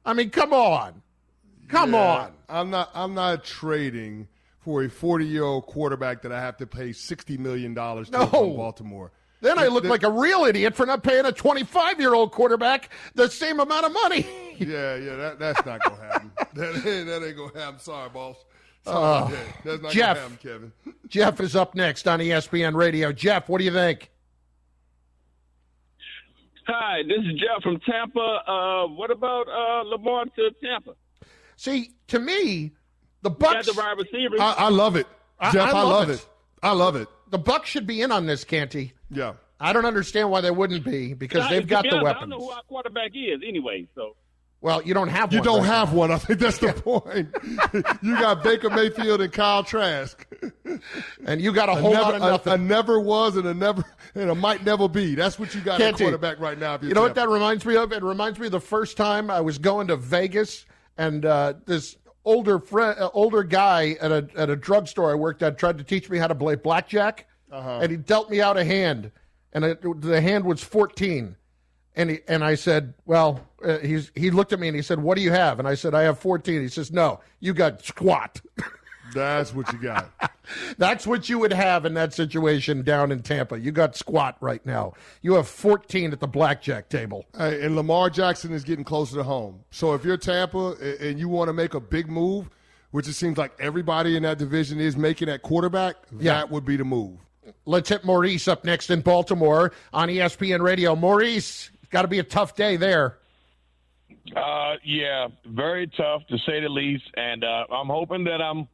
I 0.05 0.12
mean, 0.12 0.31
come 0.31 0.53
on. 0.53 1.03
Come 1.69 1.93
yeah, 1.93 1.99
on. 2.00 2.32
I'm 2.49 2.71
not 2.71 2.91
I'm 2.94 3.14
not 3.14 3.44
trading 3.44 4.29
for 4.61 4.82
a 4.82 4.91
40 4.91 5.26
year 5.26 5.44
old 5.44 5.67
quarterback 5.67 6.23
that 6.23 6.32
I 6.32 6.41
have 6.41 6.56
to 6.59 6.67
pay 6.67 6.91
$60 6.91 7.38
million 7.38 7.75
to 7.75 8.06
no. 8.11 8.26
from 8.26 8.56
Baltimore. 8.56 9.12
Then 9.40 9.58
I 9.58 9.69
look 9.69 9.85
like 9.85 10.02
a 10.02 10.11
real 10.11 10.44
idiot 10.44 10.75
for 10.75 10.85
not 10.85 11.02
paying 11.02 11.25
a 11.25 11.32
25 11.32 12.00
year 12.00 12.14
old 12.14 12.32
quarterback 12.32 12.90
the 13.14 13.29
same 13.29 13.61
amount 13.61 13.87
of 13.87 13.93
money. 13.93 14.26
yeah, 14.58 14.96
yeah, 14.96 15.17
that, 15.17 15.38
that's 15.38 15.64
not 15.64 15.81
going 15.82 15.96
to 15.96 16.02
happen. 16.02 16.32
that, 16.55 16.75
ain't, 16.87 17.06
that 17.06 17.25
ain't 17.25 17.37
going 17.37 17.50
to 17.52 17.58
happen. 17.58 17.79
Sorry, 17.81 18.08
boss. 18.11 18.37
Sorry, 18.85 19.35
uh, 19.35 19.37
that's 19.64 19.82
not 19.82 19.93
Jeff, 19.93 20.19
happen, 20.19 20.38
Kevin. 20.43 20.73
Jeff 21.08 21.40
is 21.40 21.55
up 21.55 21.75
next 21.75 22.08
on 22.08 22.20
ESPN 22.20 22.75
Radio. 22.75 23.12
Jeff, 23.12 23.49
what 23.49 23.58
do 23.58 23.64
you 23.64 23.73
think? 23.73 24.11
Hi, 26.67 27.02
this 27.02 27.19
is 27.19 27.40
Jeff 27.40 27.62
from 27.62 27.81
Tampa. 27.81 28.20
Uh, 28.20 28.87
what 28.88 29.11
about 29.11 29.49
uh, 29.49 29.82
Lamar 29.88 30.26
to 30.26 30.50
Tampa? 30.62 30.94
See, 31.56 31.93
to 32.08 32.19
me, 32.19 32.73
the 33.23 33.31
Bucs. 33.31 33.64
the 33.67 33.75
wide 33.75 33.96
receivers. 33.99 34.40
I, 34.40 34.52
I 34.52 34.69
love 34.69 34.96
it, 34.96 35.06
Jeff. 35.52 35.56
I, 35.56 35.58
I, 35.58 35.73
love, 35.73 35.75
I 35.75 35.82
love 35.82 36.11
it. 36.11 36.12
it. 36.12 36.29
I 36.62 36.73
love 36.73 36.96
it. 36.96 37.08
The 37.31 37.38
Bucs 37.38 37.64
should 37.64 37.87
be 37.87 38.00
in 38.02 38.12
on 38.12 38.26
this, 38.26 38.44
Canty. 38.44 38.93
Yeah. 39.10 39.34
I 39.60 39.72
don't 39.72 39.87
understand 39.87 40.31
why 40.31 40.40
they 40.40 40.50
wouldn't 40.50 40.84
be 40.84 41.14
because 41.14 41.49
they've 41.49 41.66
got 41.66 41.84
the 41.88 41.96
weapons. 41.96 42.16
I 42.16 42.20
don't 42.20 42.28
know 42.28 42.38
who 42.38 42.50
our 42.50 42.62
quarterback 42.62 43.10
is 43.14 43.40
anyway, 43.46 43.88
so. 43.94 44.14
Well, 44.60 44.82
you 44.82 44.93
don't 44.93 45.08
have 45.08 45.32
you 45.32 45.38
one. 45.38 45.44
You 45.44 45.52
don't 45.52 45.60
right 45.60 45.76
have 45.76 45.93
now. 45.93 45.99
one. 45.99 46.10
I 46.10 46.19
think 46.19 46.40
that's 46.40 46.58
the 46.58 46.72
point. 46.72 47.28
you 48.02 48.19
got 48.19 48.43
Baker 48.43 48.70
Mayfield 48.70 49.20
and 49.20 49.32
Kyle 49.32 49.62
Trask. 49.62 50.26
and 51.25 51.40
you 51.40 51.52
got 51.52 51.69
a 51.69 51.75
whole 51.76 51.93
never, 51.93 52.02
lot 52.02 52.14
of 52.14 52.20
nothing. 52.20 52.52
A, 52.52 52.56
a, 52.56 52.58
never 52.58 52.99
was 52.99 53.37
and 53.37 53.46
a 53.46 53.55
never 53.55 53.84
and 54.16 54.31
a 54.31 54.34
might 54.34 54.64
never 54.64 54.88
be. 54.88 55.14
That's 55.14 55.38
what 55.38 55.54
you 55.54 55.61
got 55.61 55.78
Can't 55.78 55.94
at 55.94 56.00
quarterback 56.00 56.40
right 56.40 56.58
now. 56.58 56.78
You 56.82 56.93
know 56.93 57.02
what 57.02 57.14
that 57.14 57.28
reminds 57.28 57.64
me 57.64 57.76
of? 57.76 57.93
It 57.93 58.02
reminds 58.02 58.40
me 58.40 58.46
of 58.46 58.52
the 58.52 58.61
first 58.61 58.96
time 58.96 59.31
I 59.31 59.40
was 59.40 59.58
going 59.58 59.88
to 59.88 59.96
Vegas 59.96 60.66
and 60.96 61.25
uh, 61.25 61.54
this 61.64 61.96
older 62.25 62.58
friend, 62.58 62.99
uh, 62.99 63.11
older 63.14 63.44
guy 63.44 63.96
at 64.00 64.11
a 64.11 64.28
at 64.37 64.50
a 64.50 64.56
drugstore 64.56 65.12
I 65.12 65.14
worked 65.14 65.42
at 65.42 65.56
tried 65.56 65.78
to 65.78 65.85
teach 65.85 66.11
me 66.11 66.18
how 66.18 66.26
to 66.26 66.35
play 66.35 66.56
blackjack 66.56 67.28
uh-huh. 67.50 67.81
and 67.83 67.90
he 67.90 67.97
dealt 67.97 68.31
me 68.31 68.40
out 68.40 68.57
a 68.57 68.64
hand, 68.64 69.11
and 69.52 69.64
it, 69.64 70.00
the 70.00 70.21
hand 70.21 70.45
was 70.45 70.62
fourteen, 70.62 71.37
and 71.97 72.11
he 72.11 72.21
and 72.28 72.45
I 72.45 72.55
said, 72.55 72.95
well, 73.07 73.47
uh, 73.64 73.78
he's 73.78 74.11
he 74.14 74.31
looked 74.31 74.52
at 74.52 74.61
me 74.61 74.69
and 74.69 74.76
he 74.76 74.83
said, 74.83 75.00
what 75.00 75.17
do 75.17 75.23
you 75.23 75.33
have? 75.33 75.59
And 75.59 75.69
I 75.69 75.75
said, 75.75 75.95
I 75.95 76.02
have 76.02 76.19
fourteen. 76.19 76.61
He 76.61 76.69
says, 76.69 76.93
no, 76.93 77.21
you 77.40 77.55
got 77.55 77.85
squat. 77.85 78.40
That's 79.14 79.55
what 79.55 79.73
you 79.73 79.78
got. 79.78 80.11
That's 80.78 81.07
what 81.07 81.28
you 81.28 81.38
would 81.38 81.52
have 81.52 81.85
in 81.85 81.95
that 81.95 82.14
situation 82.14 82.83
down 82.83 83.12
in 83.12 83.23
Tampa. 83.23 83.59
You 83.59 83.73
got 83.73 83.97
squat 83.97 84.37
right 84.40 84.64
now. 84.64 84.95
You 85.23 85.35
have 85.35 85.49
14 85.49 86.12
at 86.12 86.21
the 86.21 86.26
blackjack 86.26 86.88
table. 86.88 87.26
Hey, 87.37 87.64
and 87.64 87.76
Lamar 87.76 88.11
Jackson 88.11 88.52
is 88.52 88.64
getting 88.64 88.85
closer 88.85 89.17
to 89.17 89.23
home. 89.23 89.64
So 89.71 89.95
if 89.95 90.05
you're 90.05 90.17
Tampa 90.17 90.76
and 91.00 91.19
you 91.19 91.28
want 91.28 91.49
to 91.49 91.52
make 91.52 91.75
a 91.75 91.81
big 91.81 92.09
move, 92.09 92.50
which 92.90 93.09
it 93.09 93.14
seems 93.14 93.37
like 93.37 93.52
everybody 93.59 94.17
in 94.17 94.23
that 94.23 94.38
division 94.38 94.81
is 94.81 94.97
making 94.97 95.28
at 95.28 95.43
quarterback, 95.43 95.97
yeah. 96.19 96.35
that 96.35 96.50
would 96.50 96.64
be 96.64 96.76
the 96.76 96.85
move. 96.85 97.19
Let's 97.67 97.88
hit 97.88 98.05
Maurice 98.05 98.49
up 98.49 98.64
next 98.64 98.90
in 98.90 99.00
Baltimore 99.00 99.73
on 99.93 100.09
ESPN 100.09 100.61
Radio. 100.61 100.95
Maurice, 100.97 101.71
it's 101.83 101.90
got 101.90 102.02
to 102.02 102.09
be 102.09 102.19
a 102.19 102.25
tough 102.25 102.55
day 102.55 102.76
there. 102.76 103.19
Uh, 104.37 104.75
yeah, 104.85 105.28
very 105.47 105.87
tough 105.97 106.23
to 106.28 106.38
say 106.47 106.61
the 106.61 106.69
least. 106.69 107.05
And 107.17 107.45
uh, 107.45 107.64
I'm 107.71 107.88
hoping 107.88 108.25
that 108.25 108.43
I'm 108.43 108.69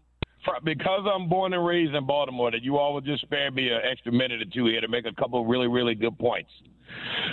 because 0.63 1.07
I'm 1.11 1.29
born 1.29 1.55
and 1.55 1.65
raised 1.65 1.95
in 1.95 2.07
Baltimore 2.07 2.51
that 2.51 2.63
you 2.63 2.77
all 2.77 2.93
will 2.93 3.01
just 3.01 3.23
spare 3.23 3.51
me 3.51 3.71
an 3.71 3.81
extra 3.91 4.13
minute 4.13 4.43
or 4.43 4.51
two 4.53 4.67
here 4.67 4.81
to 4.81 4.89
make 4.89 5.07
a 5.07 5.15
couple 5.15 5.45
really 5.47 5.69
really 5.69 5.95
good 5.95 6.19
points. 6.19 6.51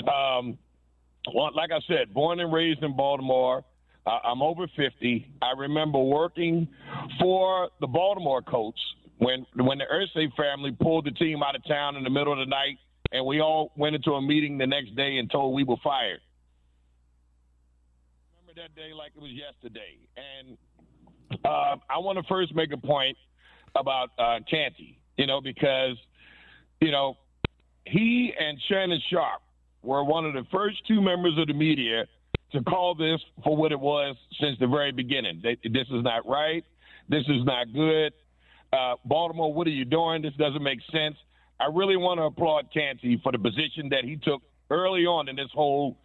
Um, 0.08 0.58
like 1.34 1.72
I 1.72 1.80
said, 1.88 2.14
born 2.14 2.40
and 2.40 2.52
raised 2.54 2.84
in 2.84 2.96
Baltimore. 2.96 3.64
Uh, 4.06 4.18
I'm 4.24 4.42
over 4.42 4.68
50. 4.76 5.28
I 5.42 5.52
remember 5.58 6.00
working 6.00 6.68
for 7.20 7.70
the 7.82 7.88
Baltimore 7.88 8.42
Colts 8.42 8.80
when 9.22 9.46
when 9.56 9.78
the 9.78 9.86
Irsay 9.86 10.34
family 10.36 10.72
pulled 10.72 11.06
the 11.06 11.12
team 11.12 11.44
out 11.44 11.56
of 11.56 11.64
town 11.68 11.96
in 11.96 12.04
the 12.04 12.10
middle 12.10 12.34
of 12.34 12.40
the 12.40 12.50
night, 12.50 12.80
and 13.12 13.24
we 13.24 13.40
all 13.40 13.72
went 13.78 13.96
into 13.96 14.14
a 14.14 14.22
meeting 14.22 14.58
the 14.58 14.66
next 14.66 14.96
day 14.96 15.18
and 15.18 15.30
told 15.30 15.54
we 15.54 15.64
were 15.64 15.76
fired. 15.84 16.20
remember 18.36 18.62
that 18.62 18.76
day 18.76 18.94
like 18.94 19.12
it 19.16 19.22
was 19.22 19.32
yesterday. 19.32 20.00
And 20.18 20.58
uh, 21.46 21.76
I 21.88 22.00
want 22.00 22.18
to 22.18 22.24
first 22.28 22.56
make 22.56 22.74
a 22.74 22.78
point 22.78 23.16
about 23.76 24.10
uh, 24.18 24.40
Canty, 24.50 25.00
you 25.18 25.28
know, 25.28 25.40
because 25.40 25.98
you 26.80 26.90
know 26.90 27.16
he 27.86 28.34
and 28.40 28.58
Shannon 28.68 29.02
Sharpe 29.12 29.44
were 29.84 30.04
one 30.04 30.26
of 30.26 30.34
the 30.34 30.46
first 30.52 30.78
two 30.88 31.00
members 31.00 31.38
of 31.38 31.46
the 31.46 31.54
media 31.54 32.06
to 32.54 32.64
call 32.64 32.96
this 32.96 33.20
for 33.44 33.56
what 33.56 33.72
it 33.72 33.80
was 33.80 34.16
since 34.40 34.58
the 34.60 34.68
very 34.68 34.92
beginning. 34.92 35.42
This 35.44 35.88
is 35.92 36.04
not 36.04 36.28
right. 36.28 36.66
This 37.08 37.24
is 37.28 37.46
not 37.46 37.72
good. 37.72 38.14
Uh, 38.74 38.96
Baltimore, 39.06 39.54
what 39.54 39.68
are 39.68 39.72
you 39.72 39.86
doing? 39.86 40.22
This 40.22 40.34
doesn't 40.38 40.64
make 40.64 40.80
sense. 40.92 41.16
I 41.60 41.66
really 41.66 41.98
want 41.98 42.20
to 42.20 42.24
applaud 42.24 42.68
Canty 42.74 43.20
for 43.22 43.32
the 43.32 43.38
position 43.38 43.90
that 43.90 44.04
he 44.04 44.16
took 44.16 44.42
early 44.70 45.06
on 45.06 45.28
in 45.28 45.36
this 45.36 45.50
whole 45.54 45.98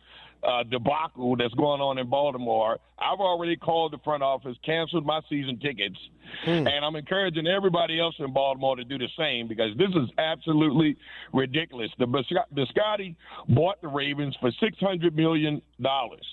uh, 0.43 0.63
debacle 0.65 1.37
that's 1.37 1.55
going 1.55 1.81
on 1.81 1.99
in 1.99 2.09
Baltimore. 2.11 2.79
I've 2.99 3.21
already 3.21 3.57
called 3.57 3.93
the 3.93 3.99
front 3.99 4.23
office, 4.23 4.57
canceled 4.65 5.07
my 5.07 5.21
season 5.29 5.59
tickets, 5.59 5.97
hmm. 6.45 6.67
and 6.67 6.85
I'm 6.85 6.97
encouraging 6.97 7.47
everybody 7.47 8.01
else 8.01 8.15
in 8.19 8.33
Baltimore 8.33 8.77
to 8.77 8.85
do 8.85 8.99
the 8.99 9.09
same 9.19 9.49
because 9.49 9.77
this 9.79 9.91
is 9.91 10.09
absolutely 10.19 10.97
ridiculous. 11.33 11.91
The 11.99 12.07
Biscotti 12.07 13.15
bought 13.49 13.81
the 13.81 13.89
Ravens 13.89 14.37
for 14.41 14.51
six 14.61 14.79
hundred 14.79 15.17
million 15.17 15.63
dollars. 15.81 16.27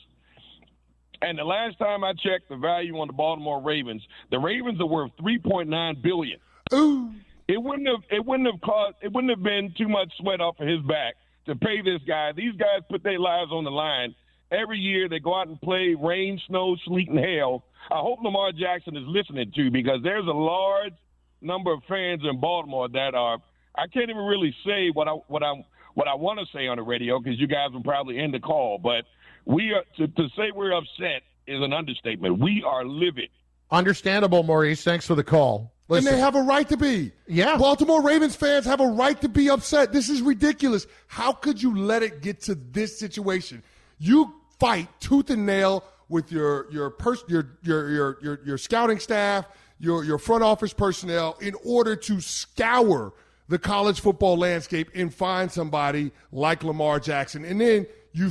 And 1.23 1.39
the 1.39 1.45
last 1.45 1.77
time 1.79 2.03
I 2.03 2.11
checked 2.11 2.49
the 2.49 2.57
value 2.57 2.99
on 2.99 3.07
the 3.07 3.13
Baltimore 3.13 3.61
Ravens, 3.61 4.05
the 4.29 4.39
Ravens 4.39 4.81
are 4.81 4.85
worth 4.85 5.11
three 5.17 5.39
point 5.39 5.69
nine 5.69 5.95
billion. 6.03 6.37
Ooh. 6.73 7.13
It 7.47 7.61
wouldn't 7.61 7.87
have 7.87 8.03
it 8.11 8.25
wouldn't 8.25 8.51
have 8.51 8.59
caused 8.59 8.97
it 9.01 9.11
wouldn't 9.13 9.31
have 9.31 9.41
been 9.41 9.73
too 9.77 9.87
much 9.87 10.11
sweat 10.19 10.41
off 10.41 10.59
of 10.59 10.67
his 10.67 10.81
back 10.81 11.15
to 11.45 11.55
pay 11.55 11.81
this 11.81 12.01
guy. 12.05 12.33
These 12.35 12.55
guys 12.57 12.81
put 12.89 13.03
their 13.03 13.19
lives 13.19 13.51
on 13.51 13.63
the 13.63 13.71
line. 13.71 14.13
Every 14.51 14.77
year 14.77 15.07
they 15.07 15.19
go 15.19 15.33
out 15.39 15.47
and 15.47 15.59
play 15.61 15.95
rain, 15.97 16.41
snow, 16.47 16.75
sleet, 16.85 17.09
and 17.09 17.19
hail. 17.19 17.63
I 17.89 17.99
hope 17.99 18.19
Lamar 18.21 18.51
Jackson 18.51 18.97
is 18.97 19.03
listening 19.07 19.51
to 19.55 19.71
because 19.71 19.99
there's 20.03 20.27
a 20.27 20.31
large 20.31 20.93
number 21.41 21.71
of 21.71 21.83
fans 21.87 22.21
in 22.29 22.41
Baltimore 22.41 22.89
that 22.89 23.15
are. 23.15 23.37
I 23.75 23.87
can't 23.87 24.09
even 24.09 24.23
really 24.25 24.53
say 24.65 24.89
what 24.93 25.07
I 25.07 25.13
what 25.27 25.41
I 25.41 25.53
what 25.93 26.07
I 26.07 26.15
want 26.15 26.39
to 26.39 26.45
say 26.55 26.67
on 26.67 26.77
the 26.77 26.83
radio 26.83 27.19
because 27.19 27.39
you 27.39 27.47
guys 27.47 27.71
will 27.71 27.83
probably 27.83 28.19
end 28.19 28.33
the 28.33 28.39
call. 28.39 28.77
But 28.77 29.05
we 29.45 29.71
are 29.73 29.83
to, 29.97 30.07
to 30.07 30.29
say 30.35 30.51
we're 30.53 30.73
upset 30.73 31.23
is 31.47 31.61
an 31.61 31.73
understatement. 31.73 32.39
We 32.39 32.63
are 32.65 32.85
livid. 32.85 33.29
Understandable, 33.71 34.43
Maurice. 34.43 34.83
Thanks 34.83 35.05
for 35.05 35.15
the 35.15 35.23
call. 35.23 35.73
Listen. 35.89 36.07
And 36.07 36.15
they 36.15 36.19
have 36.21 36.35
a 36.35 36.41
right 36.41 36.67
to 36.69 36.77
be. 36.77 37.11
Yeah. 37.27 37.57
Baltimore 37.57 38.01
Ravens 38.01 38.35
fans 38.35 38.65
have 38.65 38.79
a 38.79 38.87
right 38.87 39.19
to 39.21 39.29
be 39.29 39.49
upset. 39.49 39.91
This 39.91 40.09
is 40.09 40.21
ridiculous. 40.21 40.87
How 41.07 41.33
could 41.33 41.61
you 41.61 41.75
let 41.75 42.03
it 42.03 42.21
get 42.21 42.41
to 42.43 42.55
this 42.55 42.97
situation? 42.97 43.63
You 43.99 44.33
fight 44.59 44.87
tooth 44.99 45.29
and 45.29 45.45
nail 45.45 45.83
with 46.07 46.31
your 46.31 46.71
your 46.71 46.89
pers- 46.89 47.23
your, 47.27 47.57
your 47.63 47.89
your 47.89 48.17
your 48.21 48.39
your 48.45 48.57
scouting 48.57 48.99
staff, 48.99 49.45
your 49.79 50.03
your 50.03 50.17
front 50.17 50.43
office 50.43 50.73
personnel 50.73 51.37
in 51.41 51.55
order 51.65 51.95
to 51.95 52.21
scour 52.21 53.13
the 53.47 53.59
college 53.59 53.99
football 53.99 54.37
landscape 54.37 54.89
and 54.95 55.13
find 55.13 55.51
somebody 55.51 56.11
like 56.31 56.63
Lamar 56.63 56.99
Jackson. 56.99 57.43
And 57.45 57.59
then 57.59 57.87
you 58.13 58.29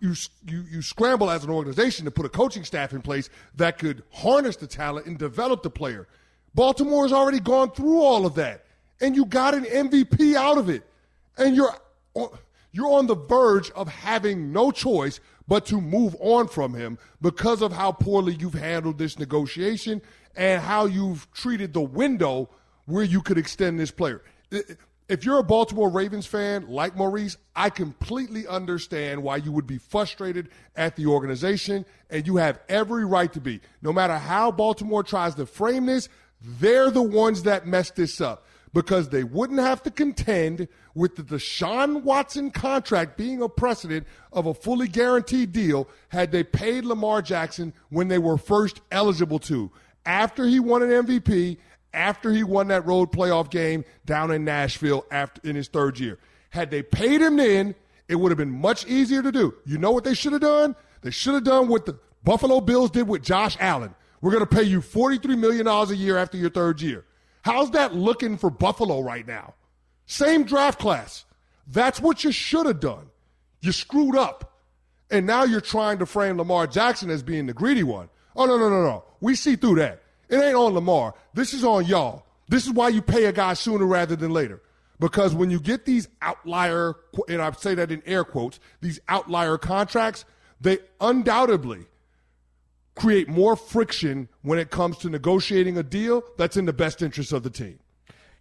you, 0.00 0.14
you, 0.46 0.64
you 0.70 0.82
scramble 0.82 1.30
as 1.30 1.44
an 1.44 1.50
organization 1.50 2.04
to 2.04 2.10
put 2.10 2.26
a 2.26 2.28
coaching 2.28 2.64
staff 2.64 2.92
in 2.92 3.02
place 3.02 3.28
that 3.56 3.78
could 3.78 4.02
harness 4.12 4.56
the 4.56 4.66
talent 4.66 5.06
and 5.06 5.18
develop 5.18 5.62
the 5.62 5.70
player. 5.70 6.06
Baltimore 6.54 7.04
has 7.04 7.12
already 7.12 7.40
gone 7.40 7.72
through 7.72 8.00
all 8.00 8.26
of 8.26 8.34
that, 8.36 8.64
and 9.00 9.16
you 9.16 9.24
got 9.24 9.54
an 9.54 9.64
MVP 9.64 10.34
out 10.34 10.58
of 10.58 10.68
it, 10.68 10.84
and 11.36 11.56
you're 11.56 11.74
you're 12.72 12.92
on 12.92 13.06
the 13.06 13.16
verge 13.16 13.70
of 13.72 13.88
having 13.88 14.52
no 14.52 14.70
choice 14.70 15.20
but 15.48 15.66
to 15.66 15.80
move 15.80 16.14
on 16.20 16.46
from 16.48 16.74
him 16.74 16.98
because 17.20 17.62
of 17.62 17.72
how 17.72 17.92
poorly 17.92 18.34
you've 18.34 18.54
handled 18.54 18.98
this 18.98 19.18
negotiation 19.18 20.00
and 20.36 20.62
how 20.62 20.86
you've 20.86 21.30
treated 21.32 21.72
the 21.72 21.80
window 21.80 22.48
where 22.86 23.04
you 23.04 23.20
could 23.20 23.38
extend 23.38 23.78
this 23.78 23.90
player 23.90 24.22
if 25.08 25.24
you're 25.24 25.38
a 25.38 25.44
Baltimore 25.44 25.90
Ravens 25.90 26.26
fan 26.26 26.68
like 26.68 26.96
Maurice, 26.96 27.36
I 27.54 27.70
completely 27.70 28.46
understand 28.46 29.22
why 29.22 29.36
you 29.36 29.52
would 29.52 29.66
be 29.66 29.78
frustrated 29.78 30.48
at 30.76 30.96
the 30.96 31.06
organization, 31.06 31.84
and 32.08 32.26
you 32.26 32.36
have 32.36 32.60
every 32.68 33.04
right 33.04 33.32
to 33.32 33.40
be. 33.40 33.60
No 33.82 33.92
matter 33.92 34.16
how 34.16 34.50
Baltimore 34.50 35.02
tries 35.02 35.34
to 35.34 35.46
frame 35.46 35.86
this, 35.86 36.08
they're 36.40 36.90
the 36.90 37.02
ones 37.02 37.42
that 37.44 37.66
messed 37.66 37.96
this 37.96 38.20
up 38.20 38.46
because 38.72 39.08
they 39.08 39.24
wouldn't 39.24 39.60
have 39.60 39.82
to 39.82 39.90
contend 39.90 40.66
with 40.94 41.16
the 41.16 41.22
Deshaun 41.22 42.02
Watson 42.02 42.50
contract 42.50 43.16
being 43.16 43.42
a 43.42 43.48
precedent 43.48 44.06
of 44.32 44.46
a 44.46 44.54
fully 44.54 44.88
guaranteed 44.88 45.52
deal 45.52 45.88
had 46.08 46.32
they 46.32 46.42
paid 46.42 46.84
Lamar 46.84 47.22
Jackson 47.22 47.74
when 47.90 48.08
they 48.08 48.18
were 48.18 48.38
first 48.38 48.80
eligible 48.90 49.38
to. 49.40 49.70
After 50.04 50.46
he 50.46 50.58
won 50.58 50.82
an 50.82 51.06
MVP 51.06 51.58
after 51.94 52.32
he 52.32 52.42
won 52.42 52.68
that 52.68 52.86
road 52.86 53.12
playoff 53.12 53.50
game 53.50 53.84
down 54.04 54.30
in 54.30 54.44
Nashville 54.44 55.04
after 55.10 55.40
in 55.48 55.56
his 55.56 55.68
third 55.68 55.98
year. 55.98 56.18
Had 56.50 56.70
they 56.70 56.82
paid 56.82 57.20
him 57.20 57.36
then, 57.36 57.74
it 58.08 58.16
would 58.16 58.30
have 58.30 58.38
been 58.38 58.50
much 58.50 58.86
easier 58.86 59.22
to 59.22 59.32
do. 59.32 59.54
You 59.64 59.78
know 59.78 59.90
what 59.90 60.04
they 60.04 60.14
should 60.14 60.32
have 60.32 60.42
done? 60.42 60.76
They 61.02 61.10
should 61.10 61.34
have 61.34 61.44
done 61.44 61.68
what 61.68 61.86
the 61.86 61.98
Buffalo 62.24 62.60
Bills 62.60 62.90
did 62.90 63.08
with 63.08 63.22
Josh 63.22 63.56
Allen. 63.60 63.94
We're 64.20 64.30
going 64.30 64.46
to 64.46 64.54
pay 64.54 64.62
you 64.62 64.80
$43 64.80 65.38
million 65.38 65.66
a 65.66 65.92
year 65.94 66.16
after 66.16 66.36
your 66.36 66.50
third 66.50 66.80
year. 66.80 67.04
How's 67.42 67.72
that 67.72 67.94
looking 67.94 68.36
for 68.36 68.50
Buffalo 68.50 69.00
right 69.00 69.26
now? 69.26 69.54
Same 70.06 70.44
draft 70.44 70.78
class. 70.78 71.24
That's 71.66 72.00
what 72.00 72.22
you 72.22 72.32
should 72.32 72.66
have 72.66 72.80
done. 72.80 73.10
You 73.60 73.72
screwed 73.72 74.16
up. 74.16 74.52
And 75.10 75.26
now 75.26 75.44
you're 75.44 75.60
trying 75.60 75.98
to 75.98 76.06
frame 76.06 76.38
Lamar 76.38 76.66
Jackson 76.66 77.10
as 77.10 77.22
being 77.22 77.46
the 77.46 77.52
greedy 77.52 77.82
one. 77.82 78.08
Oh, 78.34 78.46
no, 78.46 78.56
no, 78.56 78.68
no, 78.68 78.82
no. 78.82 79.04
We 79.20 79.34
see 79.34 79.56
through 79.56 79.76
that. 79.76 80.01
It 80.32 80.42
ain't 80.42 80.56
on 80.56 80.72
Lamar. 80.72 81.14
This 81.34 81.52
is 81.52 81.62
on 81.62 81.84
y'all. 81.84 82.24
This 82.48 82.64
is 82.64 82.72
why 82.72 82.88
you 82.88 83.02
pay 83.02 83.26
a 83.26 83.32
guy 83.32 83.52
sooner 83.52 83.84
rather 83.84 84.16
than 84.16 84.32
later. 84.32 84.62
Because 84.98 85.34
when 85.34 85.50
you 85.50 85.60
get 85.60 85.84
these 85.84 86.08
outlier, 86.22 86.94
and 87.28 87.42
I 87.42 87.52
say 87.52 87.74
that 87.74 87.92
in 87.92 88.02
air 88.06 88.24
quotes, 88.24 88.58
these 88.80 88.98
outlier 89.08 89.58
contracts, 89.58 90.24
they 90.58 90.78
undoubtedly 91.02 91.86
create 92.94 93.28
more 93.28 93.56
friction 93.56 94.28
when 94.40 94.58
it 94.58 94.70
comes 94.70 94.96
to 94.98 95.10
negotiating 95.10 95.76
a 95.76 95.82
deal 95.82 96.22
that's 96.38 96.56
in 96.56 96.64
the 96.64 96.72
best 96.72 97.02
interest 97.02 97.32
of 97.32 97.42
the 97.42 97.50
team. 97.50 97.78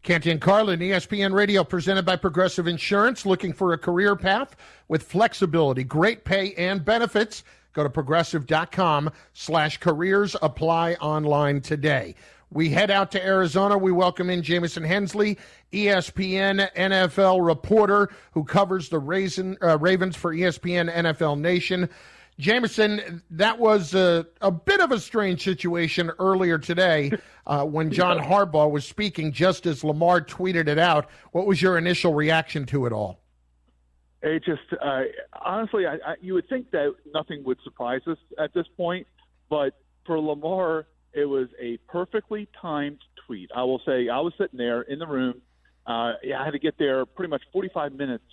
Canty 0.01 0.31
and 0.31 0.39
Carlin, 0.39 0.79
ESPN 0.79 1.33
Radio, 1.33 1.63
presented 1.63 2.05
by 2.05 2.15
Progressive 2.15 2.67
Insurance. 2.67 3.25
Looking 3.25 3.51
for 3.51 3.73
a 3.73 3.77
career 3.77 4.15
path 4.15 4.55
with 4.87 5.03
flexibility, 5.03 5.83
great 5.83 6.23
pay, 6.23 6.53
and 6.53 6.85
benefits. 6.85 7.43
Go 7.73 7.83
to 7.83 7.89
progressive.com 7.89 9.11
slash 9.33 9.77
careers. 9.77 10.35
Apply 10.41 10.93
online 10.95 11.61
today. 11.61 12.15
We 12.53 12.69
head 12.69 12.91
out 12.91 13.11
to 13.11 13.25
Arizona. 13.25 13.77
We 13.77 13.93
welcome 13.93 14.29
in 14.29 14.43
Jamison 14.43 14.83
Hensley, 14.83 15.37
ESPN 15.71 16.69
NFL 16.73 17.45
reporter 17.45 18.09
who 18.33 18.43
covers 18.43 18.89
the 18.89 18.99
Raisin, 18.99 19.57
uh, 19.61 19.77
Ravens 19.77 20.17
for 20.17 20.35
ESPN 20.35 20.93
NFL 20.93 21.39
Nation. 21.39 21.89
Jamison, 22.39 23.21
that 23.29 23.57
was 23.57 23.93
a, 23.93 24.25
a, 24.41 24.51
bit 24.51 24.81
of 24.81 24.91
a 24.91 24.99
strange 24.99 25.43
situation 25.43 26.11
earlier 26.19 26.57
today 26.57 27.11
uh, 27.47 27.63
when 27.63 27.89
John 27.93 28.19
Harbaugh 28.19 28.69
was 28.69 28.85
speaking 28.85 29.31
just 29.31 29.65
as 29.65 29.83
Lamar 29.83 30.19
tweeted 30.19 30.67
it 30.67 30.79
out. 30.79 31.09
What 31.31 31.45
was 31.45 31.61
your 31.61 31.77
initial 31.77 32.13
reaction 32.13 32.65
to 32.67 32.85
it 32.85 32.91
all? 32.91 33.20
It 34.23 34.43
just 34.43 34.61
uh, 34.81 35.01
honestly, 35.43 35.85
I, 35.87 35.93
I, 35.93 36.15
you 36.21 36.35
would 36.35 36.47
think 36.47 36.71
that 36.71 36.93
nothing 37.13 37.43
would 37.43 37.57
surprise 37.63 38.01
us 38.07 38.17
at 38.37 38.53
this 38.53 38.67
point, 38.77 39.07
but 39.49 39.73
for 40.05 40.19
Lamar, 40.19 40.85
it 41.13 41.25
was 41.25 41.47
a 41.59 41.77
perfectly 41.89 42.47
timed 42.61 42.99
tweet. 43.25 43.49
I 43.55 43.63
will 43.63 43.81
say, 43.85 44.09
I 44.09 44.19
was 44.19 44.33
sitting 44.37 44.57
there 44.57 44.81
in 44.81 44.99
the 44.99 45.07
room. 45.07 45.41
Uh, 45.87 46.13
I 46.37 46.45
had 46.45 46.51
to 46.51 46.59
get 46.59 46.77
there 46.77 47.05
pretty 47.05 47.29
much 47.29 47.41
45 47.51 47.93
minutes 47.93 48.23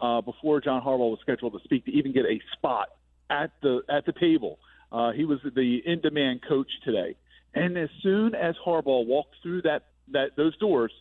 uh, 0.00 0.20
before 0.20 0.60
John 0.60 0.82
Harbaugh 0.82 1.10
was 1.10 1.18
scheduled 1.22 1.54
to 1.54 1.60
speak 1.64 1.86
to 1.86 1.90
even 1.90 2.12
get 2.12 2.24
a 2.26 2.38
spot 2.56 2.88
at 3.30 3.52
the 3.62 3.80
at 3.88 4.04
the 4.06 4.12
table. 4.12 4.58
Uh, 4.92 5.12
he 5.12 5.24
was 5.24 5.38
the 5.42 5.80
in-demand 5.86 6.40
coach 6.46 6.70
today, 6.84 7.16
and 7.54 7.78
as 7.78 7.88
soon 8.02 8.34
as 8.34 8.54
Harbaugh 8.64 9.06
walked 9.06 9.36
through 9.42 9.62
that 9.62 9.86
that 10.12 10.36
those 10.36 10.56
doors, 10.58 10.92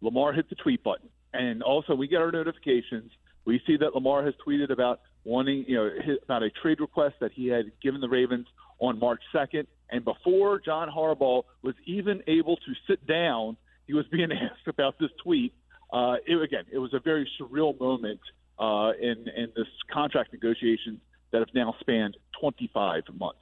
Lamar 0.00 0.32
hit 0.32 0.48
the 0.48 0.56
tweet 0.56 0.82
button, 0.82 1.08
and 1.32 1.62
also 1.62 1.94
we 1.94 2.08
get 2.08 2.20
our 2.20 2.32
notifications 2.32 3.12
we 3.46 3.62
see 3.66 3.76
that 3.78 3.94
Lamar 3.94 4.24
has 4.24 4.34
tweeted 4.46 4.70
about 4.70 5.00
wanting, 5.24 5.64
you 5.66 5.76
know, 5.76 5.90
his, 6.04 6.18
about 6.22 6.42
a 6.42 6.50
trade 6.50 6.80
request 6.80 7.14
that 7.20 7.32
he 7.32 7.46
had 7.46 7.66
given 7.82 8.00
the 8.00 8.08
Ravens 8.08 8.46
on 8.80 8.98
March 8.98 9.22
2nd. 9.34 9.66
And 9.90 10.04
before 10.04 10.58
John 10.58 10.88
Harbaugh 10.90 11.44
was 11.62 11.74
even 11.86 12.22
able 12.26 12.56
to 12.56 12.72
sit 12.88 13.06
down, 13.06 13.56
he 13.86 13.94
was 13.94 14.04
being 14.10 14.30
asked 14.32 14.66
about 14.66 14.98
this 14.98 15.10
tweet. 15.22 15.54
Uh, 15.92 16.16
it, 16.26 16.42
again, 16.42 16.64
it 16.72 16.78
was 16.78 16.92
a 16.92 17.00
very 17.00 17.28
surreal 17.40 17.78
moment 17.78 18.20
uh, 18.58 18.90
in 19.00 19.26
in 19.36 19.52
this 19.54 19.68
contract 19.92 20.32
negotiations 20.32 20.98
that 21.30 21.38
have 21.38 21.54
now 21.54 21.74
spanned 21.80 22.16
25 22.40 23.02
months. 23.18 23.38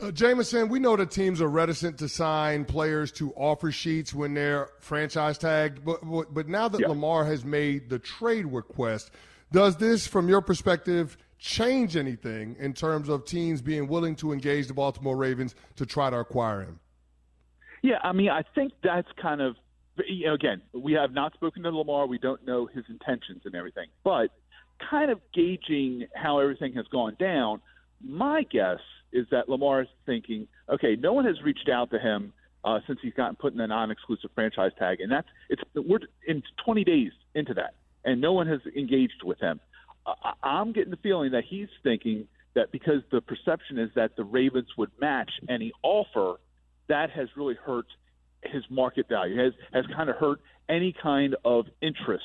Uh, 0.00 0.10
Jamison, 0.10 0.68
we 0.68 0.78
know 0.78 0.96
that 0.96 1.10
teams 1.10 1.40
are 1.40 1.48
reticent 1.48 1.98
to 1.98 2.08
sign 2.08 2.64
players 2.64 3.12
to 3.12 3.32
offer 3.34 3.70
sheets 3.70 4.14
when 4.14 4.34
they're 4.34 4.70
franchise 4.80 5.38
tagged, 5.38 5.84
but 5.84 6.00
but 6.32 6.48
now 6.48 6.68
that 6.68 6.80
yeah. 6.80 6.88
Lamar 6.88 7.24
has 7.24 7.44
made 7.44 7.90
the 7.90 7.98
trade 7.98 8.46
request, 8.46 9.10
does 9.52 9.76
this, 9.76 10.06
from 10.06 10.28
your 10.28 10.40
perspective, 10.40 11.16
change 11.38 11.96
anything 11.96 12.56
in 12.58 12.72
terms 12.72 13.08
of 13.08 13.24
teams 13.24 13.62
being 13.62 13.88
willing 13.88 14.14
to 14.16 14.32
engage 14.32 14.66
the 14.66 14.74
Baltimore 14.74 15.16
Ravens 15.16 15.54
to 15.76 15.86
try 15.86 16.10
to 16.10 16.16
acquire 16.16 16.62
him? 16.62 16.78
Yeah, 17.82 17.98
I 18.02 18.12
mean, 18.12 18.28
I 18.28 18.42
think 18.54 18.72
that's 18.82 19.08
kind 19.20 19.40
of 19.40 19.56
you 20.08 20.26
know, 20.26 20.34
again, 20.34 20.62
we 20.72 20.92
have 20.94 21.12
not 21.12 21.34
spoken 21.34 21.62
to 21.64 21.70
Lamar. 21.70 22.06
We 22.06 22.18
don't 22.18 22.44
know 22.46 22.66
his 22.66 22.84
intentions 22.88 23.42
and 23.44 23.54
everything, 23.54 23.88
but 24.04 24.30
kind 24.88 25.10
of 25.10 25.20
gauging 25.34 26.06
how 26.14 26.38
everything 26.38 26.72
has 26.74 26.86
gone 26.86 27.16
down, 27.18 27.60
my 28.02 28.42
guess 28.50 28.78
is 29.12 29.26
that 29.30 29.48
Lamar 29.48 29.82
is 29.82 29.88
thinking, 30.06 30.46
okay, 30.68 30.96
no 30.96 31.12
one 31.12 31.24
has 31.24 31.42
reached 31.42 31.68
out 31.68 31.90
to 31.90 31.98
him 31.98 32.32
uh, 32.64 32.80
since 32.86 32.98
he's 33.02 33.14
gotten 33.14 33.36
put 33.36 33.54
in 33.54 33.60
a 33.60 33.66
non-exclusive 33.66 34.30
franchise 34.34 34.72
tag, 34.78 35.00
and 35.00 35.10
that's 35.10 35.28
it's 35.48 35.62
we're 35.74 36.00
in 36.26 36.42
20 36.64 36.84
days 36.84 37.12
into 37.34 37.54
that, 37.54 37.74
and 38.04 38.20
no 38.20 38.32
one 38.32 38.46
has 38.46 38.60
engaged 38.76 39.22
with 39.24 39.40
him. 39.40 39.60
I, 40.06 40.32
I'm 40.42 40.72
getting 40.72 40.90
the 40.90 40.98
feeling 40.98 41.32
that 41.32 41.44
he's 41.48 41.68
thinking 41.82 42.26
that 42.54 42.72
because 42.72 43.02
the 43.10 43.20
perception 43.20 43.78
is 43.78 43.90
that 43.94 44.16
the 44.16 44.24
Ravens 44.24 44.68
would 44.76 44.90
match 45.00 45.30
any 45.48 45.72
offer, 45.82 46.38
that 46.88 47.10
has 47.10 47.28
really 47.36 47.54
hurt 47.54 47.86
his 48.42 48.62
market 48.68 49.08
value, 49.08 49.42
has 49.42 49.52
has 49.72 49.84
kind 49.94 50.10
of 50.10 50.16
hurt 50.16 50.40
any 50.68 50.94
kind 51.02 51.36
of 51.44 51.66
interest. 51.80 52.24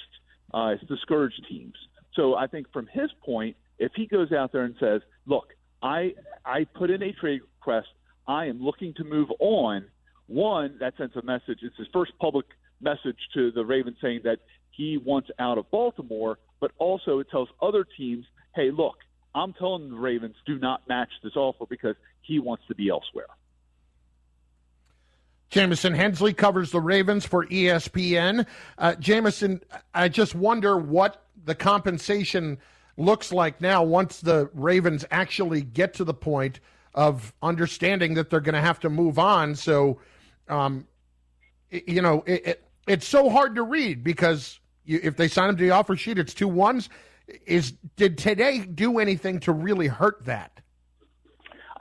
Uh, 0.54 0.74
it's 0.74 0.84
discouraged 0.86 1.46
teams. 1.50 1.76
So 2.14 2.36
I 2.36 2.48
think 2.48 2.72
from 2.72 2.88
his 2.92 3.10
point, 3.24 3.58
if 3.78 3.92
he 3.96 4.06
goes 4.06 4.32
out 4.32 4.52
there 4.52 4.64
and 4.64 4.76
says, 4.80 5.02
"Look, 5.26 5.55
I 5.86 6.16
I 6.44 6.64
put 6.64 6.90
in 6.90 7.04
a 7.04 7.12
trade 7.14 7.42
request. 7.60 7.90
I 8.28 8.46
am 8.46 8.62
looking 8.62 8.94
to 8.96 9.04
move 9.04 9.30
on." 9.40 9.86
One, 10.28 10.78
that 10.80 10.96
sends 10.98 11.16
a 11.16 11.22
message. 11.22 11.60
It's 11.62 11.78
his 11.78 11.88
first 11.94 12.12
public 12.20 12.48
message 12.82 13.20
to 13.36 13.52
the 13.52 13.64
Ravens 13.64 13.98
saying 14.02 14.22
that 14.24 14.40
he 14.72 14.98
wants 14.98 15.30
out 15.38 15.60
of 15.60 15.70
Baltimore, 15.70 16.40
but 16.60 16.72
also 16.80 17.20
it 17.20 17.30
tells 17.30 17.50
other 17.62 17.84
teams, 17.84 18.26
"Hey, 18.56 18.72
look, 18.72 18.98
I'm 19.36 19.54
telling 19.54 19.90
the 19.92 19.96
Ravens 19.96 20.36
do 20.46 20.58
not 20.58 20.88
match 20.88 21.12
this 21.24 21.36
offer 21.36 21.66
because 21.70 21.96
he 22.22 22.40
wants 22.40 22.66
to 22.68 22.76
be 22.76 22.90
elsewhere." 22.90 23.28
Jamison 25.52 25.94
Hensley 25.94 26.34
covers 26.34 26.72
the 26.72 26.82
Ravens 26.82 27.26
for 27.26 27.46
ESPN. 27.46 28.48
Uh, 28.80 28.96
Jamison, 28.96 29.62
I 29.94 30.10
just 30.10 30.34
wonder 30.34 30.76
what 30.76 31.24
the 31.46 31.54
compensation 31.54 32.58
looks 32.98 33.32
like 33.32 33.62
now 33.62 33.84
once 33.84 34.22
the 34.22 34.50
Ravens 34.54 35.06
actually 35.12 35.62
get 35.62 35.94
to 35.96 36.04
the 36.04 36.14
point 36.14 36.60
of 36.94 37.34
understanding 37.42 38.14
that 38.14 38.30
they're 38.30 38.40
going 38.40 38.56
to 38.56 38.62
have 38.62 38.80
to 38.80 38.90
move 38.90 39.20
on. 39.20 39.56
So, 39.56 40.00
um, 40.48 40.88
you 41.70 42.02
know, 42.02 42.24
it, 42.26 42.48
it, 42.48 42.64
it's 42.88 43.08
so 43.08 43.30
hard 43.30 43.56
to 43.56 43.64
read 43.64 44.04
because 44.04 44.60
you, 44.86 45.00
if 45.04 45.18
they 45.18 45.28
sign 45.28 45.50
him 45.50 45.58
to 45.58 45.64
the 45.64 45.72
offer 45.72 45.96
sheet, 45.96 46.18
it's 46.18 46.34
two 46.34 46.48
ones. 46.48 46.90
Is 47.46 47.74
did 47.96 48.18
today 48.18 48.60
do 48.60 49.00
anything 49.00 49.40
to 49.42 49.52
really 49.52 49.88
hurt 49.88 50.26
that? 50.26 50.62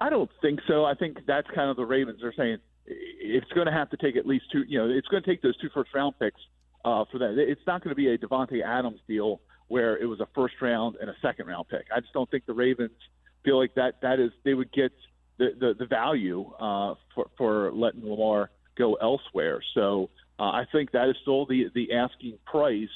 I 0.00 0.10
don't 0.10 0.30
think 0.42 0.60
so. 0.66 0.84
I 0.84 0.94
think 0.94 1.18
that's 1.26 1.46
kind 1.54 1.70
of 1.70 1.76
the 1.76 1.84
Ravens 1.84 2.22
are 2.24 2.32
saying 2.32 2.58
it's 2.86 3.50
going 3.52 3.66
to 3.66 3.72
have 3.72 3.90
to 3.90 3.96
take 3.96 4.16
at 4.16 4.26
least 4.26 4.46
two. 4.50 4.64
You 4.66 4.78
know, 4.78 4.88
it's 4.90 5.06
going 5.08 5.22
to 5.22 5.28
take 5.28 5.42
those 5.42 5.56
two 5.58 5.68
first 5.72 5.94
round 5.94 6.18
picks 6.18 6.40
uh, 6.84 7.04
for 7.12 7.18
that. 7.18 7.38
It's 7.38 7.60
not 7.66 7.84
going 7.84 7.90
to 7.90 7.94
be 7.94 8.08
a 8.08 8.18
Davante 8.18 8.62
Adams 8.64 9.00
deal 9.06 9.40
where 9.68 9.96
it 9.96 10.06
was 10.06 10.20
a 10.20 10.28
first 10.34 10.54
round 10.60 10.96
and 11.00 11.08
a 11.08 11.14
second 11.22 11.46
round 11.46 11.68
pick. 11.68 11.86
I 11.94 12.00
just 12.00 12.12
don't 12.12 12.30
think 12.30 12.46
the 12.46 12.54
Ravens 12.54 12.92
feel 13.44 13.58
like 13.58 13.74
that. 13.74 14.00
That 14.02 14.20
is, 14.20 14.30
they 14.44 14.54
would 14.54 14.72
get 14.72 14.92
the 15.38 15.50
the, 15.58 15.74
the 15.78 15.86
value 15.86 16.50
uh, 16.60 16.94
for 17.14 17.26
for 17.36 17.72
letting 17.72 18.08
Lamar 18.08 18.50
go 18.76 18.94
elsewhere. 18.94 19.60
So 19.74 20.10
uh, 20.38 20.44
I 20.44 20.64
think 20.72 20.92
that 20.92 21.08
is 21.08 21.16
still 21.22 21.46
the 21.46 21.70
the 21.74 21.92
asking 21.92 22.38
price. 22.46 22.88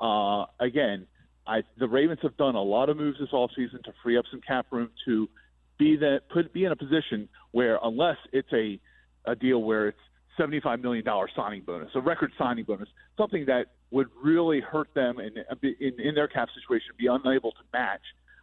Uh, 0.00 0.46
again, 0.60 1.06
I 1.46 1.62
the 1.78 1.88
Ravens 1.88 2.20
have 2.22 2.36
done 2.36 2.54
a 2.54 2.62
lot 2.62 2.88
of 2.88 2.96
moves 2.96 3.18
this 3.18 3.30
offseason 3.30 3.82
to 3.84 3.92
free 4.02 4.16
up 4.18 4.24
some 4.30 4.40
cap 4.40 4.66
room 4.70 4.90
to 5.06 5.28
be 5.78 5.96
that 5.96 6.22
put 6.32 6.52
be 6.52 6.64
in 6.64 6.72
a 6.72 6.76
position 6.76 7.28
where 7.52 7.78
unless 7.82 8.16
it's 8.32 8.52
a 8.52 8.80
a 9.24 9.34
deal 9.34 9.62
where 9.62 9.88
it's 9.88 9.98
$75 10.38 10.82
million 10.82 11.04
signing 11.34 11.62
bonus, 11.62 11.90
a 11.94 12.00
record 12.00 12.32
signing 12.38 12.64
bonus, 12.64 12.88
something 13.16 13.46
that 13.46 13.66
would 13.90 14.08
really 14.22 14.60
hurt 14.60 14.88
them 14.94 15.18
in, 15.18 15.32
in, 15.62 16.00
in 16.00 16.14
their 16.14 16.28
cap 16.28 16.48
situation, 16.60 16.88
be 16.98 17.06
unable 17.06 17.52
to 17.52 17.58
match. 17.72 18.02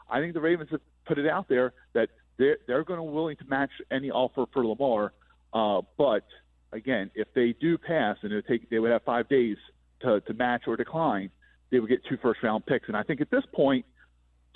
I 0.10 0.20
think 0.20 0.34
the 0.34 0.42
Ravens 0.42 0.70
have 0.72 0.82
put 1.06 1.18
it 1.18 1.28
out 1.28 1.48
there 1.48 1.74
that 1.94 2.10
they're, 2.38 2.58
they're 2.68 2.84
going 2.84 2.98
to 2.98 3.04
willing 3.04 3.38
to 3.38 3.46
match 3.46 3.70
any 3.92 4.12
offer 4.12 4.46
for 4.54 4.66
Lamar. 4.66 5.14
Uh, 5.54 5.82
but 5.98 6.26
again, 6.72 7.12
if 7.16 7.28
they 7.34 7.56
do 7.60 7.78
pass 7.78 8.18
and 8.22 8.32
it 8.32 8.46
take, 8.48 8.70
they 8.70 8.80
would 8.80 8.92
have 8.92 9.04
five 9.04 9.30
days 9.30 9.58
to, 10.02 10.20
to 10.22 10.34
match 10.34 10.64
or 10.68 10.76
decline, 10.76 11.30
they 11.72 11.80
would 11.80 11.90
get 11.90 12.02
two 12.10 12.18
first 12.22 12.44
round 12.44 12.66
picks. 12.66 12.88
And 12.88 12.98
I 12.98 13.04
think 13.04 13.22
at 13.22 13.32
this 13.32 13.44
point, 13.54 13.86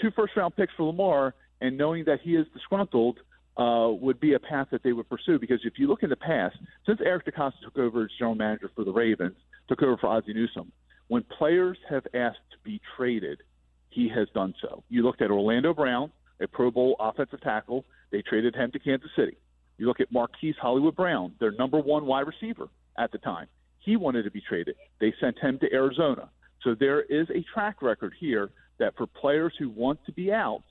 two 0.01 0.11
first 0.11 0.35
round 0.35 0.55
picks 0.55 0.73
for 0.75 0.83
Lamar 0.83 1.33
and 1.61 1.77
knowing 1.77 2.05
that 2.05 2.19
he 2.21 2.35
is 2.35 2.45
disgruntled– 2.53 3.19
uh, 3.59 3.91
would 3.91 4.19
be 4.21 4.33
a 4.33 4.39
path 4.39 4.67
that 4.71 4.81
they 4.83 4.93
would 4.93 5.09
pursue 5.09 5.37
because 5.37 5.59
if 5.65 5.73
you 5.77 5.87
look 5.87 6.01
in 6.01 6.09
the 6.09 6.15
past, 6.15 6.57
since 6.85 6.99
Eric 7.05 7.25
DeCosta 7.25 7.59
took 7.61 7.77
over 7.77 8.03
as 8.03 8.09
general 8.17 8.35
manager 8.35 8.71
for 8.73 8.85
the 8.85 8.91
Ravens, 8.91 9.35
took 9.67 9.83
over 9.83 9.97
for 9.97 10.07
Ozzie 10.07 10.33
Newsome, 10.33 10.71
when 11.09 11.23
players 11.37 11.77
have 11.89 12.03
asked 12.13 12.37
to 12.51 12.57
be 12.63 12.79
traded, 12.95 13.43
he 13.89 14.07
has 14.09 14.29
done 14.33 14.53
so. 14.61 14.83
You 14.89 15.03
looked 15.03 15.21
at 15.21 15.29
Orlando 15.29 15.73
Brown, 15.73 16.11
a 16.41 16.47
Pro 16.47 16.71
Bowl 16.71 16.95
offensive 16.99 17.41
tackle. 17.41 17.83
They 18.11 18.21
traded 18.21 18.55
him 18.55 18.71
to 18.71 18.79
Kansas 18.79 19.09
City. 19.15 19.35
You 19.77 19.87
look 19.87 19.99
at 19.99 20.11
Marquise 20.11 20.55
Hollywood 20.61 20.95
Brown, 20.95 21.33
their 21.39 21.51
number 21.51 21.79
one 21.79 22.05
wide 22.05 22.27
receiver 22.27 22.69
at 22.97 23.11
the 23.11 23.17
time. 23.17 23.47
He 23.79 23.97
wanted 23.97 24.23
to 24.23 24.31
be 24.31 24.41
traded. 24.41 24.75
They 25.01 25.13
sent 25.19 25.37
him 25.39 25.59
to 25.59 25.73
Arizona. 25.73 26.29
So 26.63 26.75
there 26.75 27.01
is 27.01 27.27
a 27.29 27.43
track 27.53 27.81
record 27.81 28.13
here 28.19 28.51
that 28.77 28.95
for 28.95 29.07
players 29.07 29.53
who 29.59 29.69
want 29.69 29.99
to 30.05 30.13
be 30.13 30.31
out, 30.31 30.63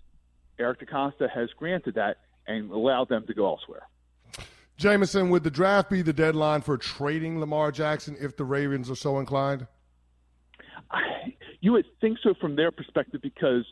Eric 0.58 0.80
DeCosta 0.80 1.28
has 1.30 1.48
granted 1.58 1.94
that 1.94 2.18
and 2.48 2.70
allow 2.70 3.04
them 3.04 3.24
to 3.26 3.34
go 3.34 3.46
elsewhere. 3.46 3.82
Jamison, 4.76 5.30
would 5.30 5.44
the 5.44 5.50
draft 5.50 5.90
be 5.90 6.02
the 6.02 6.12
deadline 6.12 6.60
for 6.60 6.76
trading 6.76 7.40
Lamar 7.40 7.72
Jackson 7.72 8.16
if 8.20 8.36
the 8.36 8.44
Ravens 8.44 8.90
are 8.90 8.96
so 8.96 9.18
inclined? 9.18 9.66
I, 10.90 11.34
you 11.60 11.72
would 11.72 11.86
think 12.00 12.18
so 12.22 12.34
from 12.40 12.56
their 12.56 12.70
perspective 12.70 13.20
because 13.20 13.64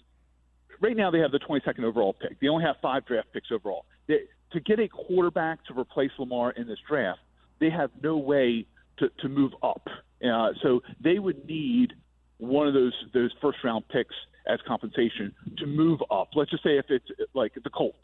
right 0.80 0.96
now 0.96 1.10
they 1.10 1.20
have 1.20 1.30
the 1.30 1.38
22nd 1.38 1.84
overall 1.84 2.12
pick. 2.12 2.40
They 2.40 2.48
only 2.48 2.64
have 2.64 2.76
five 2.82 3.06
draft 3.06 3.32
picks 3.32 3.52
overall. 3.52 3.86
They, 4.08 4.22
to 4.52 4.60
get 4.60 4.80
a 4.80 4.88
quarterback 4.88 5.64
to 5.66 5.78
replace 5.78 6.10
Lamar 6.18 6.50
in 6.50 6.66
this 6.66 6.78
draft, 6.88 7.20
they 7.60 7.70
have 7.70 7.90
no 8.02 8.16
way 8.16 8.66
to, 8.98 9.08
to 9.20 9.28
move 9.28 9.52
up. 9.62 9.88
Uh, 10.24 10.48
so 10.62 10.80
they 11.00 11.18
would 11.18 11.46
need 11.46 11.92
one 12.38 12.66
of 12.66 12.74
those 12.74 12.92
those 13.14 13.30
first 13.40 13.58
round 13.64 13.86
picks 13.88 14.14
as 14.46 14.58
compensation 14.66 15.34
to 15.58 15.66
move 15.66 16.00
up. 16.10 16.30
Let's 16.34 16.50
just 16.50 16.62
say 16.62 16.78
if 16.78 16.86
it's 16.88 17.06
like 17.34 17.52
the 17.62 17.70
Colts 17.70 17.98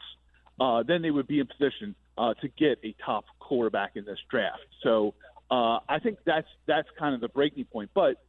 uh, 0.59 0.83
then 0.83 1.01
they 1.01 1.11
would 1.11 1.27
be 1.27 1.39
in 1.39 1.47
position 1.47 1.95
uh, 2.17 2.33
to 2.35 2.47
get 2.47 2.79
a 2.83 2.95
top 3.05 3.25
quarterback 3.39 3.91
in 3.95 4.05
this 4.05 4.19
draft. 4.29 4.61
So 4.83 5.13
uh, 5.49 5.79
I 5.89 5.99
think 6.01 6.19
that's 6.25 6.47
that's 6.67 6.87
kind 6.97 7.15
of 7.15 7.21
the 7.21 7.27
breaking 7.27 7.65
point. 7.65 7.89
But 7.93 8.23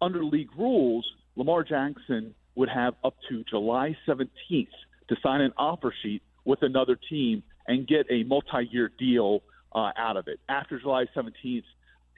under 0.00 0.24
league 0.24 0.50
rules, 0.56 1.06
Lamar 1.36 1.64
Jackson 1.64 2.34
would 2.54 2.68
have 2.68 2.94
up 3.02 3.14
to 3.30 3.44
July 3.44 3.96
17th 4.06 4.28
to 5.08 5.16
sign 5.22 5.40
an 5.40 5.52
offer 5.56 5.94
sheet 6.02 6.22
with 6.44 6.62
another 6.62 6.98
team 7.08 7.42
and 7.66 7.86
get 7.86 8.06
a 8.10 8.24
multi-year 8.24 8.90
deal 8.98 9.42
uh, 9.74 9.90
out 9.96 10.16
of 10.16 10.28
it. 10.28 10.40
After 10.48 10.78
July 10.78 11.06
17th, 11.16 11.62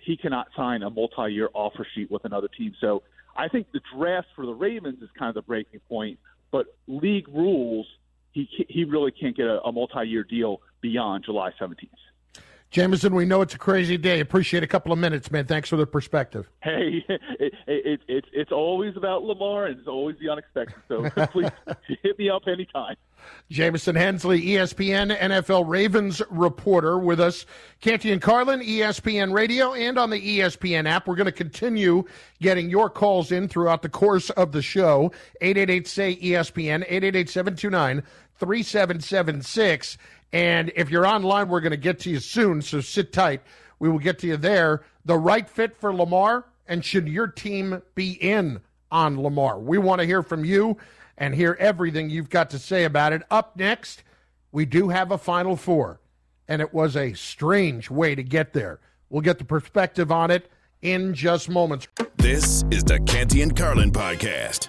he 0.04 0.16
cannot 0.16 0.48
sign 0.56 0.82
a 0.82 0.90
multi-year 0.90 1.50
offer 1.54 1.86
sheet 1.94 2.10
with 2.10 2.24
another 2.24 2.48
team. 2.48 2.74
So 2.80 3.02
I 3.36 3.48
think 3.48 3.68
the 3.72 3.80
draft 3.96 4.28
for 4.34 4.44
the 4.44 4.54
Ravens 4.54 5.02
is 5.02 5.08
kind 5.16 5.28
of 5.28 5.34
the 5.34 5.42
breaking 5.42 5.80
point. 5.88 6.18
But 6.50 6.66
league 6.88 7.28
rules– 7.28 7.86
he 8.34 8.66
he 8.68 8.84
really 8.84 9.12
can't 9.12 9.36
get 9.36 9.46
a, 9.46 9.62
a 9.62 9.72
multi-year 9.72 10.24
deal 10.24 10.60
beyond 10.80 11.24
July 11.24 11.52
17th. 11.60 11.88
Jamison, 12.74 13.14
we 13.14 13.24
know 13.24 13.40
it's 13.40 13.54
a 13.54 13.58
crazy 13.58 13.96
day. 13.96 14.18
Appreciate 14.18 14.64
a 14.64 14.66
couple 14.66 14.92
of 14.92 14.98
minutes, 14.98 15.30
man. 15.30 15.46
Thanks 15.46 15.68
for 15.68 15.76
the 15.76 15.86
perspective. 15.86 16.50
Hey, 16.60 17.04
it, 17.08 17.52
it, 17.68 18.00
it, 18.08 18.24
it's 18.32 18.50
always 18.50 18.96
about 18.96 19.22
Lamar, 19.22 19.66
and 19.66 19.78
it's 19.78 19.86
always 19.86 20.16
the 20.18 20.28
unexpected. 20.28 20.74
So 20.88 21.08
please 21.30 21.52
hit 22.02 22.18
me 22.18 22.30
up 22.30 22.42
anytime. 22.48 22.96
Jamison 23.48 23.94
Hensley, 23.94 24.42
ESPN 24.42 25.16
NFL 25.16 25.68
Ravens 25.68 26.20
reporter 26.30 26.98
with 26.98 27.20
us. 27.20 27.46
Canty 27.80 28.10
and 28.10 28.20
Carlin, 28.20 28.60
ESPN 28.60 29.32
Radio, 29.32 29.72
and 29.72 29.96
on 29.96 30.10
the 30.10 30.38
ESPN 30.38 30.86
app. 30.88 31.06
We're 31.06 31.14
going 31.14 31.26
to 31.26 31.32
continue 31.32 32.04
getting 32.40 32.68
your 32.70 32.90
calls 32.90 33.30
in 33.30 33.46
throughout 33.46 33.82
the 33.82 33.88
course 33.88 34.30
of 34.30 34.50
the 34.50 34.62
show. 34.62 35.12
888-SAY-ESPN, 35.42 36.90
888-729 36.90 38.02
3776. 38.38 39.98
And 40.32 40.72
if 40.74 40.90
you're 40.90 41.06
online, 41.06 41.48
we're 41.48 41.60
going 41.60 41.70
to 41.70 41.76
get 41.76 42.00
to 42.00 42.10
you 42.10 42.18
soon, 42.18 42.60
so 42.60 42.80
sit 42.80 43.12
tight. 43.12 43.42
We 43.78 43.88
will 43.88 43.98
get 43.98 44.18
to 44.20 44.26
you 44.26 44.36
there. 44.36 44.82
The 45.04 45.16
right 45.16 45.48
fit 45.48 45.76
for 45.76 45.94
Lamar, 45.94 46.44
and 46.66 46.84
should 46.84 47.08
your 47.08 47.28
team 47.28 47.82
be 47.94 48.12
in 48.12 48.60
on 48.90 49.20
Lamar? 49.22 49.58
We 49.58 49.78
want 49.78 50.00
to 50.00 50.06
hear 50.06 50.22
from 50.22 50.44
you 50.44 50.76
and 51.16 51.34
hear 51.34 51.56
everything 51.60 52.10
you've 52.10 52.30
got 52.30 52.50
to 52.50 52.58
say 52.58 52.84
about 52.84 53.12
it. 53.12 53.22
Up 53.30 53.56
next, 53.56 54.02
we 54.50 54.64
do 54.64 54.88
have 54.88 55.10
a 55.10 55.18
Final 55.18 55.56
Four, 55.56 56.00
and 56.48 56.60
it 56.60 56.72
was 56.72 56.96
a 56.96 57.12
strange 57.12 57.90
way 57.90 58.14
to 58.14 58.22
get 58.22 58.52
there. 58.52 58.80
We'll 59.10 59.22
get 59.22 59.38
the 59.38 59.44
perspective 59.44 60.10
on 60.10 60.30
it 60.30 60.50
in 60.82 61.14
just 61.14 61.48
moments. 61.48 61.86
This 62.16 62.64
is 62.70 62.82
the 62.84 62.98
Canty 63.00 63.42
and 63.42 63.54
Carlin 63.56 63.92
podcast. 63.92 64.68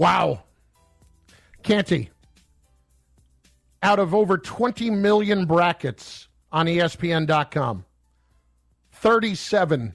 Wow. 0.00 0.44
Canty. 1.62 2.08
Out 3.82 3.98
of 3.98 4.14
over 4.14 4.38
20 4.38 4.88
million 4.88 5.44
brackets 5.44 6.28
on 6.50 6.64
ESPN.com, 6.64 7.84
37 8.92 9.94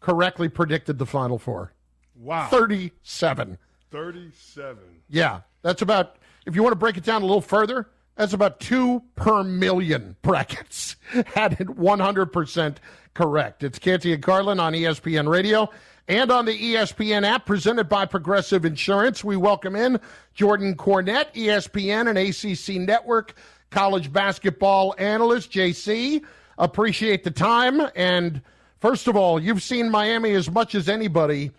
correctly 0.00 0.48
predicted 0.48 0.98
the 0.98 1.04
Final 1.04 1.38
Four. 1.38 1.74
Wow. 2.18 2.48
37. 2.48 3.58
37. 3.90 4.78
Yeah. 5.10 5.40
That's 5.60 5.82
about, 5.82 6.16
if 6.46 6.54
you 6.54 6.62
want 6.62 6.72
to 6.72 6.78
break 6.78 6.96
it 6.96 7.04
down 7.04 7.20
a 7.20 7.26
little 7.26 7.42
further, 7.42 7.90
that's 8.16 8.32
about 8.32 8.60
two 8.60 9.02
per 9.14 9.44
million 9.44 10.16
brackets 10.22 10.96
had 11.34 11.60
it 11.60 11.68
100% 11.68 12.76
correct. 13.12 13.62
It's 13.62 13.78
Canty 13.78 14.14
and 14.14 14.22
Carlin 14.22 14.58
on 14.58 14.72
ESPN 14.72 15.28
Radio 15.28 15.68
and 16.08 16.30
on 16.30 16.44
the 16.44 16.74
ESPN 16.74 17.24
app 17.24 17.46
presented 17.46 17.88
by 17.88 18.06
Progressive 18.06 18.64
Insurance. 18.64 19.24
We 19.24 19.36
welcome 19.36 19.74
in 19.74 20.00
Jordan 20.34 20.76
Cornette, 20.76 21.34
ESPN 21.34 22.08
and 22.08 22.18
ACC 22.18 22.80
Network 22.80 23.34
college 23.70 24.12
basketball 24.12 24.94
analyst. 24.98 25.52
JC, 25.52 26.22
appreciate 26.58 27.24
the 27.24 27.30
time. 27.30 27.80
And 27.94 28.40
first 28.80 29.08
of 29.08 29.16
all, 29.16 29.40
you've 29.40 29.62
seen 29.62 29.90
Miami 29.90 30.32
as 30.32 30.50
much 30.50 30.74
as 30.74 30.88
anybody. 30.88 31.50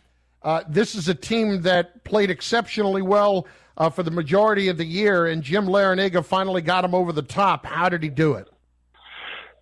Uh, 0.42 0.64
this 0.68 0.96
is 0.96 1.08
a 1.08 1.16
team 1.16 1.62
that 1.64 2.04
played 2.04 2.30
exceptionally 2.30 3.02
well 3.02 3.48
uh, 3.78 3.90
for 3.90 4.04
the 4.04 4.12
majority 4.12 4.70
of 4.70 4.78
the 4.78 4.86
year, 4.86 5.28
and 5.28 5.44
Jim 5.44 5.68
Larrañaga 5.68 6.26
finally 6.26 6.62
got 6.62 6.84
him 6.84 6.96
over 6.96 7.12
the 7.12 7.22
top. 7.22 7.66
How 7.66 7.90
did 7.90 8.02
he 8.02 8.10
do 8.10 8.34
it? 8.34 8.48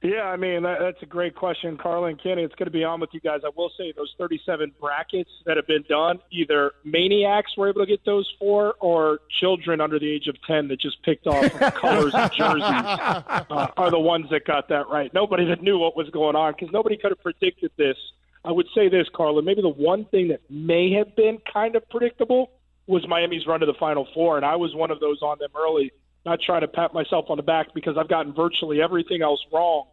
Yeah, 0.01 0.23
I 0.23 0.35
mean 0.35 0.63
that, 0.63 0.79
that's 0.79 1.01
a 1.01 1.05
great 1.07 1.35
question, 1.35 1.77
Carla 1.77 2.07
and 2.07 2.21
Kenny. 2.21 2.43
It's 2.43 2.53
going 2.55 2.67
to 2.67 2.71
be 2.71 2.83
on 2.83 2.99
with 2.99 3.09
you 3.13 3.19
guys. 3.19 3.41
I 3.43 3.49
will 3.55 3.71
say 3.77 3.91
those 3.91 4.13
37 4.17 4.73
brackets 4.79 5.31
that 5.45 5.57
have 5.57 5.65
been 5.65 5.83
done, 5.89 6.19
either 6.31 6.73
maniacs 6.83 7.57
were 7.57 7.69
able 7.69 7.81
to 7.81 7.87
get 7.87 8.05
those 8.05 8.31
for, 8.37 8.75
or 8.79 9.19
children 9.39 9.81
under 9.81 9.97
the 9.97 10.11
age 10.11 10.27
of 10.27 10.35
10 10.43 10.67
that 10.67 10.79
just 10.79 11.01
picked 11.03 11.27
off 11.27 11.51
colors 11.75 12.13
of 12.13 12.31
jerseys 12.31 12.61
uh, 12.61 13.67
are 13.77 13.89
the 13.89 13.99
ones 13.99 14.29
that 14.29 14.45
got 14.45 14.69
that 14.69 14.87
right. 14.89 15.13
Nobody 15.13 15.45
that 15.45 15.63
knew 15.63 15.79
what 15.79 15.97
was 15.97 16.09
going 16.11 16.35
on 16.35 16.53
because 16.53 16.71
nobody 16.71 16.97
could 16.97 17.11
have 17.11 17.23
predicted 17.23 17.71
this. 17.77 17.97
I 18.43 18.51
would 18.51 18.67
say 18.75 18.89
this, 18.89 19.07
Carla. 19.13 19.41
Maybe 19.41 19.61
the 19.63 19.69
one 19.69 20.05
thing 20.05 20.27
that 20.27 20.41
may 20.51 20.91
have 20.93 21.15
been 21.15 21.39
kind 21.51 21.75
of 21.75 21.89
predictable 21.89 22.51
was 22.85 23.07
Miami's 23.07 23.47
run 23.47 23.61
to 23.61 23.65
the 23.65 23.73
Final 23.73 24.07
Four, 24.13 24.37
and 24.37 24.45
I 24.45 24.55
was 24.55 24.75
one 24.75 24.91
of 24.91 24.99
those 24.99 25.21
on 25.23 25.39
them 25.39 25.49
early. 25.55 25.91
Not 26.25 26.39
trying 26.41 26.61
to 26.61 26.67
pat 26.67 26.93
myself 26.93 27.25
on 27.29 27.37
the 27.37 27.43
back 27.43 27.67
because 27.73 27.97
I've 27.97 28.09
gotten 28.09 28.33
virtually 28.33 28.81
everything 28.81 29.21
else 29.21 29.39
wrong 29.53 29.85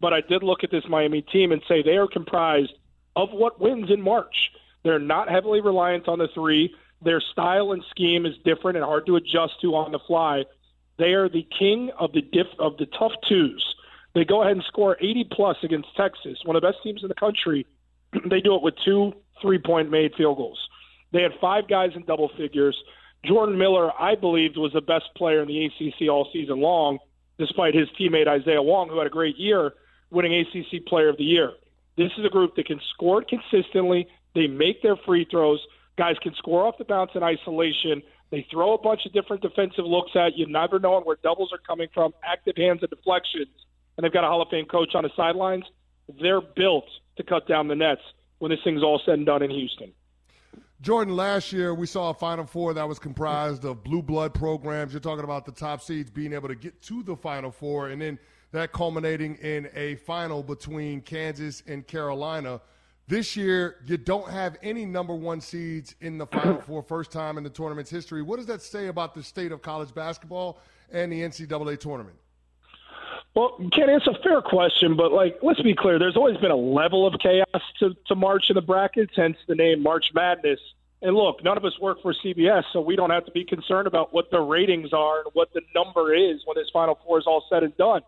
but 0.00 0.12
I 0.12 0.20
did 0.20 0.42
look 0.42 0.64
at 0.64 0.70
this 0.70 0.84
Miami 0.88 1.22
team 1.22 1.52
and 1.52 1.62
say 1.68 1.82
they 1.82 1.96
are 1.96 2.06
comprised 2.06 2.72
of 3.16 3.30
what 3.32 3.60
wins 3.60 3.90
in 3.90 4.00
March. 4.00 4.50
They're 4.84 4.98
not 4.98 5.28
heavily 5.28 5.60
reliant 5.60 6.08
on 6.08 6.18
the 6.18 6.28
three. 6.34 6.74
Their 7.02 7.20
style 7.20 7.72
and 7.72 7.82
scheme 7.90 8.26
is 8.26 8.34
different 8.44 8.76
and 8.76 8.84
hard 8.84 9.06
to 9.06 9.16
adjust 9.16 9.60
to 9.62 9.74
on 9.74 9.92
the 9.92 9.98
fly. 9.98 10.44
They 10.98 11.14
are 11.14 11.28
the 11.28 11.46
king 11.56 11.90
of 11.98 12.12
the 12.12 12.22
diff 12.22 12.46
of 12.58 12.76
the 12.76 12.86
tough 12.86 13.12
twos. 13.28 13.74
They 14.14 14.24
go 14.24 14.42
ahead 14.42 14.56
and 14.56 14.64
score 14.66 14.96
80 15.00 15.28
plus 15.30 15.56
against 15.62 15.94
Texas, 15.96 16.38
one 16.44 16.56
of 16.56 16.62
the 16.62 16.68
best 16.68 16.82
teams 16.82 17.02
in 17.02 17.08
the 17.08 17.14
country. 17.14 17.66
they 18.30 18.40
do 18.40 18.54
it 18.54 18.62
with 18.62 18.74
two 18.84 19.12
three 19.40 19.58
point 19.58 19.90
made 19.90 20.14
field 20.16 20.38
goals. 20.38 20.58
They 21.12 21.22
had 21.22 21.32
five 21.40 21.68
guys 21.68 21.90
in 21.94 22.04
double 22.04 22.30
figures. 22.36 22.76
Jordan 23.28 23.58
Miller, 23.58 23.92
I 24.00 24.14
believed, 24.14 24.56
was 24.56 24.72
the 24.72 24.80
best 24.80 25.04
player 25.14 25.42
in 25.42 25.48
the 25.48 25.66
ACC 25.66 26.08
all 26.08 26.28
season 26.32 26.60
long, 26.60 26.98
despite 27.38 27.74
his 27.74 27.88
teammate 28.00 28.26
Isaiah 28.26 28.62
Wong, 28.62 28.88
who 28.88 28.98
had 28.98 29.06
a 29.06 29.10
great 29.10 29.36
year 29.36 29.74
winning 30.10 30.32
ACC 30.34 30.86
Player 30.86 31.10
of 31.10 31.18
the 31.18 31.24
Year. 31.24 31.52
This 31.96 32.10
is 32.16 32.24
a 32.24 32.30
group 32.30 32.56
that 32.56 32.66
can 32.66 32.80
score 32.94 33.22
consistently. 33.22 34.08
They 34.34 34.46
make 34.46 34.82
their 34.82 34.96
free 34.96 35.26
throws. 35.30 35.60
Guys 35.96 36.16
can 36.22 36.34
score 36.36 36.66
off 36.66 36.78
the 36.78 36.84
bounce 36.84 37.10
in 37.14 37.22
isolation. 37.22 38.02
They 38.30 38.46
throw 38.50 38.74
a 38.74 38.78
bunch 38.78 39.04
of 39.04 39.12
different 39.12 39.42
defensive 39.42 39.84
looks 39.84 40.12
at 40.14 40.36
you, 40.36 40.46
never 40.46 40.78
knowing 40.78 41.04
where 41.04 41.16
doubles 41.22 41.52
are 41.52 41.58
coming 41.58 41.88
from, 41.92 42.14
active 42.24 42.56
hands 42.56 42.80
and 42.82 42.90
deflections. 42.90 43.48
And 43.96 44.04
they've 44.04 44.12
got 44.12 44.24
a 44.24 44.28
Hall 44.28 44.40
of 44.40 44.48
Fame 44.48 44.66
coach 44.66 44.94
on 44.94 45.02
the 45.02 45.10
sidelines. 45.16 45.64
They're 46.20 46.40
built 46.40 46.86
to 47.16 47.24
cut 47.24 47.48
down 47.48 47.68
the 47.68 47.74
nets 47.74 48.02
when 48.38 48.50
this 48.50 48.60
thing's 48.64 48.82
all 48.82 49.00
said 49.04 49.14
and 49.14 49.26
done 49.26 49.42
in 49.42 49.50
Houston. 49.50 49.92
Jordan, 50.80 51.16
last 51.16 51.52
year 51.52 51.74
we 51.74 51.88
saw 51.88 52.10
a 52.10 52.14
Final 52.14 52.46
Four 52.46 52.72
that 52.74 52.88
was 52.88 53.00
comprised 53.00 53.64
of 53.64 53.82
blue 53.82 54.00
blood 54.00 54.32
programs. 54.32 54.92
You're 54.92 55.00
talking 55.00 55.24
about 55.24 55.44
the 55.44 55.50
top 55.50 55.82
seeds 55.82 56.08
being 56.08 56.32
able 56.32 56.46
to 56.46 56.54
get 56.54 56.80
to 56.82 57.02
the 57.02 57.16
Final 57.16 57.50
Four, 57.50 57.88
and 57.88 58.00
then 58.00 58.16
that 58.52 58.72
culminating 58.72 59.34
in 59.36 59.68
a 59.74 59.96
final 59.96 60.40
between 60.40 61.00
Kansas 61.00 61.64
and 61.66 61.84
Carolina. 61.84 62.60
This 63.08 63.36
year, 63.36 63.78
you 63.86 63.96
don't 63.96 64.30
have 64.30 64.56
any 64.62 64.84
number 64.84 65.16
one 65.16 65.40
seeds 65.40 65.96
in 66.00 66.16
the 66.16 66.26
Final 66.26 66.60
Four, 66.66 66.82
first 66.84 67.10
time 67.10 67.38
in 67.38 67.42
the 67.42 67.50
tournament's 67.50 67.90
history. 67.90 68.22
What 68.22 68.36
does 68.36 68.46
that 68.46 68.62
say 68.62 68.86
about 68.86 69.14
the 69.14 69.22
state 69.24 69.50
of 69.50 69.62
college 69.62 69.92
basketball 69.92 70.60
and 70.92 71.10
the 71.10 71.22
NCAA 71.22 71.80
tournament? 71.80 72.16
Well, 73.38 73.56
Ken, 73.72 73.88
it's 73.88 74.06
a 74.08 74.20
fair 74.22 74.42
question, 74.42 74.96
but 74.96 75.12
like, 75.12 75.38
let's 75.42 75.62
be 75.62 75.72
clear. 75.72 76.00
There's 76.00 76.16
always 76.16 76.36
been 76.38 76.50
a 76.50 76.56
level 76.56 77.06
of 77.06 77.14
chaos 77.20 77.62
to, 77.78 77.94
to 78.08 78.16
March 78.16 78.46
in 78.48 78.54
the 78.54 78.60
brackets, 78.60 79.12
hence 79.14 79.36
the 79.46 79.54
name 79.54 79.80
March 79.80 80.06
Madness. 80.12 80.58
And 81.02 81.14
look, 81.14 81.44
none 81.44 81.56
of 81.56 81.64
us 81.64 81.78
work 81.80 82.02
for 82.02 82.12
CBS, 82.12 82.64
so 82.72 82.80
we 82.80 82.96
don't 82.96 83.10
have 83.10 83.24
to 83.26 83.30
be 83.30 83.44
concerned 83.44 83.86
about 83.86 84.12
what 84.12 84.32
the 84.32 84.40
ratings 84.40 84.92
are 84.92 85.20
and 85.20 85.30
what 85.34 85.52
the 85.54 85.60
number 85.72 86.12
is 86.12 86.40
when 86.46 86.56
this 86.56 86.68
Final 86.72 86.98
Four 87.06 87.20
is 87.20 87.26
all 87.28 87.44
said 87.48 87.62
and 87.62 87.76
done 87.76 88.02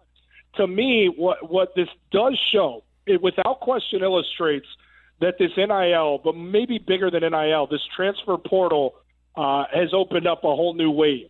to 0.57 0.67
me, 0.67 1.13
what 1.15 1.51
what 1.51 1.75
this 1.75 1.89
does 2.11 2.39
show, 2.53 2.83
it 3.07 3.23
without 3.23 3.61
question 3.61 4.03
illustrates 4.03 4.67
that 5.21 5.35
this 5.39 5.51
NIL, 5.57 6.21
but 6.25 6.35
maybe 6.35 6.79
bigger 6.79 7.11
than 7.11 7.23
NIL, 7.23 7.67
this 7.67 7.83
transfer 7.95 8.37
portal 8.37 8.95
uh, 9.37 9.65
has 9.73 9.91
opened 9.93 10.27
up 10.27 10.45
a 10.45 10.49
whole 10.49 10.75
new 10.75 10.91
wave. 10.91 11.29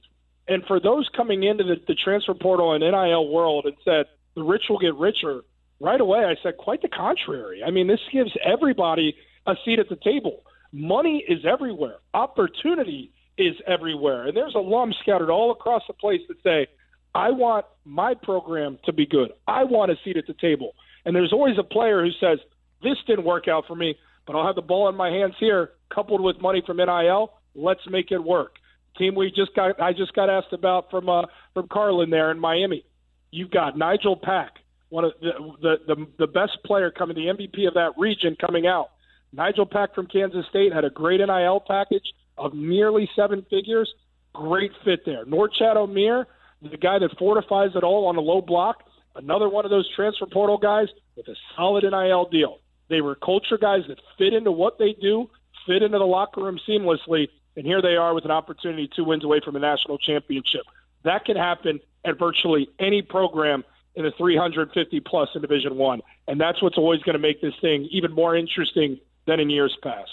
And 0.50 0.64
for 0.66 0.80
those 0.80 1.08
coming 1.16 1.44
into 1.44 1.62
the, 1.62 1.76
the 1.86 1.94
transfer 1.94 2.34
portal 2.34 2.74
and 2.74 2.82
NIL 2.82 3.28
world 3.28 3.66
and 3.66 3.76
said 3.84 4.06
the 4.34 4.42
rich 4.42 4.64
will 4.68 4.80
get 4.80 4.96
richer, 4.96 5.42
right 5.78 6.00
away 6.00 6.24
I 6.24 6.34
said 6.42 6.56
quite 6.58 6.82
the 6.82 6.88
contrary. 6.88 7.62
I 7.64 7.70
mean, 7.70 7.86
this 7.86 8.00
gives 8.12 8.32
everybody 8.44 9.14
a 9.46 9.54
seat 9.64 9.78
at 9.78 9.88
the 9.88 9.96
table. 9.96 10.42
Money 10.72 11.24
is 11.26 11.46
everywhere. 11.48 11.98
Opportunity 12.14 13.12
is 13.38 13.54
everywhere. 13.64 14.26
And 14.26 14.36
there's 14.36 14.54
alums 14.54 14.94
scattered 15.00 15.30
all 15.30 15.52
across 15.52 15.82
the 15.86 15.94
place 15.94 16.20
that 16.26 16.42
say, 16.42 16.66
I 17.14 17.30
want 17.30 17.64
my 17.84 18.14
program 18.14 18.78
to 18.86 18.92
be 18.92 19.06
good. 19.06 19.30
I 19.46 19.62
want 19.62 19.92
a 19.92 19.96
seat 20.04 20.16
at 20.16 20.26
the 20.26 20.34
table. 20.34 20.72
And 21.04 21.14
there's 21.14 21.32
always 21.32 21.58
a 21.58 21.64
player 21.64 22.02
who 22.02 22.10
says, 22.20 22.40
This 22.82 22.96
didn't 23.06 23.24
work 23.24 23.46
out 23.46 23.66
for 23.68 23.76
me, 23.76 23.94
but 24.26 24.34
I'll 24.34 24.46
have 24.46 24.56
the 24.56 24.62
ball 24.62 24.88
in 24.88 24.96
my 24.96 25.10
hands 25.10 25.34
here, 25.38 25.70
coupled 25.94 26.20
with 26.20 26.40
money 26.40 26.60
from 26.66 26.78
NIL. 26.78 27.34
Let's 27.54 27.80
make 27.88 28.10
it 28.10 28.22
work. 28.22 28.56
Team 29.00 29.14
we 29.14 29.32
just 29.34 29.54
got 29.56 29.80
I 29.80 29.94
just 29.94 30.12
got 30.12 30.28
asked 30.28 30.52
about 30.52 30.90
from 30.90 31.08
uh, 31.08 31.22
from 31.54 31.68
Carlin 31.68 32.10
there 32.10 32.30
in 32.30 32.38
Miami. 32.38 32.84
You've 33.30 33.50
got 33.50 33.78
Nigel 33.78 34.14
Pack, 34.14 34.56
one 34.90 35.04
of 35.04 35.12
the, 35.22 35.30
the 35.62 35.76
the 35.86 36.06
the 36.18 36.26
best 36.26 36.58
player 36.66 36.90
coming, 36.90 37.16
the 37.16 37.32
MVP 37.32 37.66
of 37.66 37.74
that 37.74 37.92
region 37.96 38.36
coming 38.38 38.66
out. 38.66 38.90
Nigel 39.32 39.64
Pack 39.64 39.94
from 39.94 40.06
Kansas 40.06 40.44
State 40.50 40.72
had 40.72 40.84
a 40.84 40.90
great 40.90 41.20
NIL 41.20 41.62
package 41.66 42.04
of 42.36 42.52
nearly 42.52 43.08
seven 43.16 43.46
figures. 43.48 43.90
Great 44.34 44.72
fit 44.84 45.06
there. 45.06 45.24
Norchad 45.24 45.76
Omier, 45.76 46.26
the 46.62 46.76
guy 46.76 46.98
that 46.98 47.16
fortifies 47.18 47.70
it 47.74 47.82
all 47.82 48.06
on 48.06 48.16
a 48.16 48.20
low 48.20 48.42
block, 48.42 48.84
another 49.16 49.48
one 49.48 49.64
of 49.64 49.70
those 49.70 49.88
transfer 49.96 50.26
portal 50.26 50.58
guys 50.58 50.88
with 51.16 51.26
a 51.28 51.34
solid 51.56 51.84
NIL 51.84 52.28
deal. 52.30 52.58
They 52.88 53.00
were 53.00 53.14
culture 53.14 53.58
guys 53.58 53.82
that 53.88 53.98
fit 54.18 54.34
into 54.34 54.52
what 54.52 54.78
they 54.78 54.94
do, 55.00 55.30
fit 55.66 55.82
into 55.82 55.98
the 55.98 56.04
locker 56.04 56.42
room 56.42 56.58
seamlessly, 56.68 57.28
and 57.56 57.66
here 57.66 57.82
they 57.82 57.96
are 57.96 58.14
with 58.14 58.24
an 58.24 58.30
opportunity 58.30 58.88
two 58.94 59.04
wins 59.04 59.24
away 59.24 59.40
from 59.44 59.56
a 59.56 59.58
national 59.58 59.98
championship. 59.98 60.62
That 61.04 61.24
can 61.24 61.36
happen 61.36 61.80
at 62.04 62.18
virtually 62.18 62.68
any 62.78 63.02
program 63.02 63.64
in 63.94 64.04
the 64.04 64.12
350 64.12 65.00
plus 65.00 65.28
in 65.34 65.42
Division 65.42 65.76
One, 65.76 66.00
and 66.28 66.40
that's 66.40 66.62
what's 66.62 66.78
always 66.78 67.00
going 67.02 67.14
to 67.14 67.20
make 67.20 67.40
this 67.40 67.54
thing 67.60 67.88
even 67.90 68.12
more 68.12 68.36
interesting 68.36 68.98
than 69.26 69.40
in 69.40 69.50
years 69.50 69.76
past. 69.82 70.10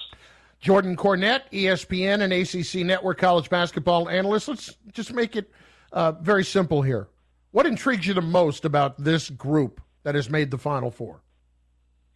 Jordan 0.60 0.95
Cornette, 0.97 1.43
ESPN 1.52 2.21
and 2.21 2.34
ACC 2.34 2.86
Network 2.86 3.19
college 3.19 3.50
basketball 3.50 4.10
analyst. 4.10 4.47
Let's 4.47 4.76
just 4.91 5.13
make 5.13 5.36
it 5.36 5.52
uh, 5.91 6.13
very 6.13 6.43
simple 6.43 6.82
here. 6.82 7.08
What 7.52 7.65
intrigues 7.65 8.08
you 8.08 8.13
the 8.13 8.21
most 8.21 8.65
about 8.65 9.02
this 9.04 9.30
group 9.30 9.82
that 10.04 10.15
has 10.15 10.30
made 10.30 10.52
the 10.52 10.58
Final 10.58 10.91
Four? 10.91 11.21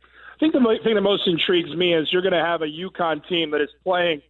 I 0.03 0.39
think 0.39 0.53
the 0.53 0.79
thing 0.84 0.95
that 0.95 1.01
most 1.01 1.27
intrigues 1.27 1.75
me 1.75 1.93
is 1.93 2.12
you're 2.12 2.23
going 2.23 2.34
to 2.34 2.43
have 2.43 2.63
a 2.63 2.65
UConn 2.65 3.27
team 3.27 3.51
that 3.51 3.62
is 3.62 3.69
playing. 3.84 4.21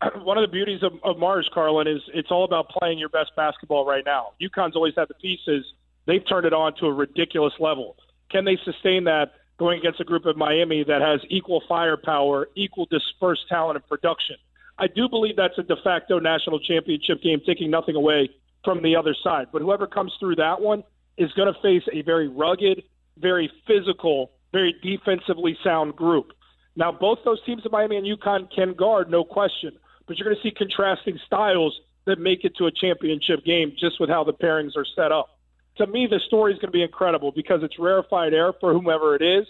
One 0.22 0.38
of 0.38 0.42
the 0.42 0.52
beauties 0.52 0.82
of, 0.82 0.92
of 1.04 1.18
Mars, 1.18 1.48
Carlin, 1.52 1.86
is 1.86 2.00
it's 2.14 2.30
all 2.30 2.44
about 2.44 2.68
playing 2.68 2.98
your 2.98 3.08
best 3.08 3.30
basketball 3.36 3.86
right 3.86 4.04
now. 4.04 4.32
UConn's 4.40 4.76
always 4.76 4.94
had 4.96 5.08
the 5.08 5.14
pieces. 5.14 5.64
They've 6.06 6.26
turned 6.28 6.46
it 6.46 6.52
on 6.52 6.74
to 6.80 6.86
a 6.86 6.92
ridiculous 6.92 7.52
level. 7.60 7.96
Can 8.30 8.44
they 8.44 8.58
sustain 8.64 9.04
that 9.04 9.32
going 9.58 9.78
against 9.78 10.00
a 10.00 10.04
group 10.04 10.24
of 10.24 10.36
Miami 10.36 10.84
that 10.84 11.02
has 11.02 11.20
equal 11.28 11.62
firepower, 11.68 12.48
equal 12.56 12.86
dispersed 12.90 13.42
talent 13.48 13.76
and 13.76 13.86
production? 13.86 14.36
I 14.78 14.86
do 14.86 15.08
believe 15.08 15.36
that's 15.36 15.58
a 15.58 15.62
de 15.62 15.76
facto 15.84 16.18
national 16.18 16.60
championship 16.60 17.22
game, 17.22 17.40
taking 17.46 17.70
nothing 17.70 17.96
away 17.96 18.30
from 18.64 18.82
the 18.82 18.96
other 18.96 19.14
side. 19.22 19.48
But 19.52 19.60
whoever 19.62 19.86
comes 19.86 20.12
through 20.18 20.36
that 20.36 20.60
one 20.60 20.82
is 21.18 21.30
going 21.32 21.52
to 21.52 21.60
face 21.60 21.86
a 21.92 22.02
very 22.02 22.28
rugged, 22.28 22.82
very 23.18 23.50
physical, 23.66 24.30
very 24.52 24.74
defensively 24.82 25.56
sound 25.62 25.96
group. 25.96 26.32
Now, 26.76 26.92
both 26.92 27.18
those 27.24 27.44
teams 27.44 27.66
of 27.66 27.72
Miami 27.72 27.96
and 27.96 28.06
UConn 28.06 28.48
can 28.54 28.72
guard, 28.72 29.10
no 29.10 29.24
question, 29.24 29.72
but 30.10 30.18
you're 30.18 30.24
going 30.24 30.36
to 30.36 30.42
see 30.42 30.50
contrasting 30.52 31.20
styles 31.24 31.78
that 32.04 32.18
make 32.18 32.44
it 32.44 32.56
to 32.56 32.66
a 32.66 32.72
championship 32.72 33.44
game 33.44 33.72
just 33.78 34.00
with 34.00 34.10
how 34.10 34.24
the 34.24 34.32
pairings 34.32 34.76
are 34.76 34.84
set 34.96 35.12
up. 35.12 35.38
To 35.76 35.86
me, 35.86 36.08
the 36.10 36.18
story 36.26 36.52
is 36.52 36.58
going 36.58 36.72
to 36.72 36.76
be 36.76 36.82
incredible 36.82 37.30
because 37.30 37.62
it's 37.62 37.78
rarefied 37.78 38.34
air 38.34 38.52
for 38.60 38.72
whomever 38.72 39.14
it 39.14 39.22
is, 39.22 39.46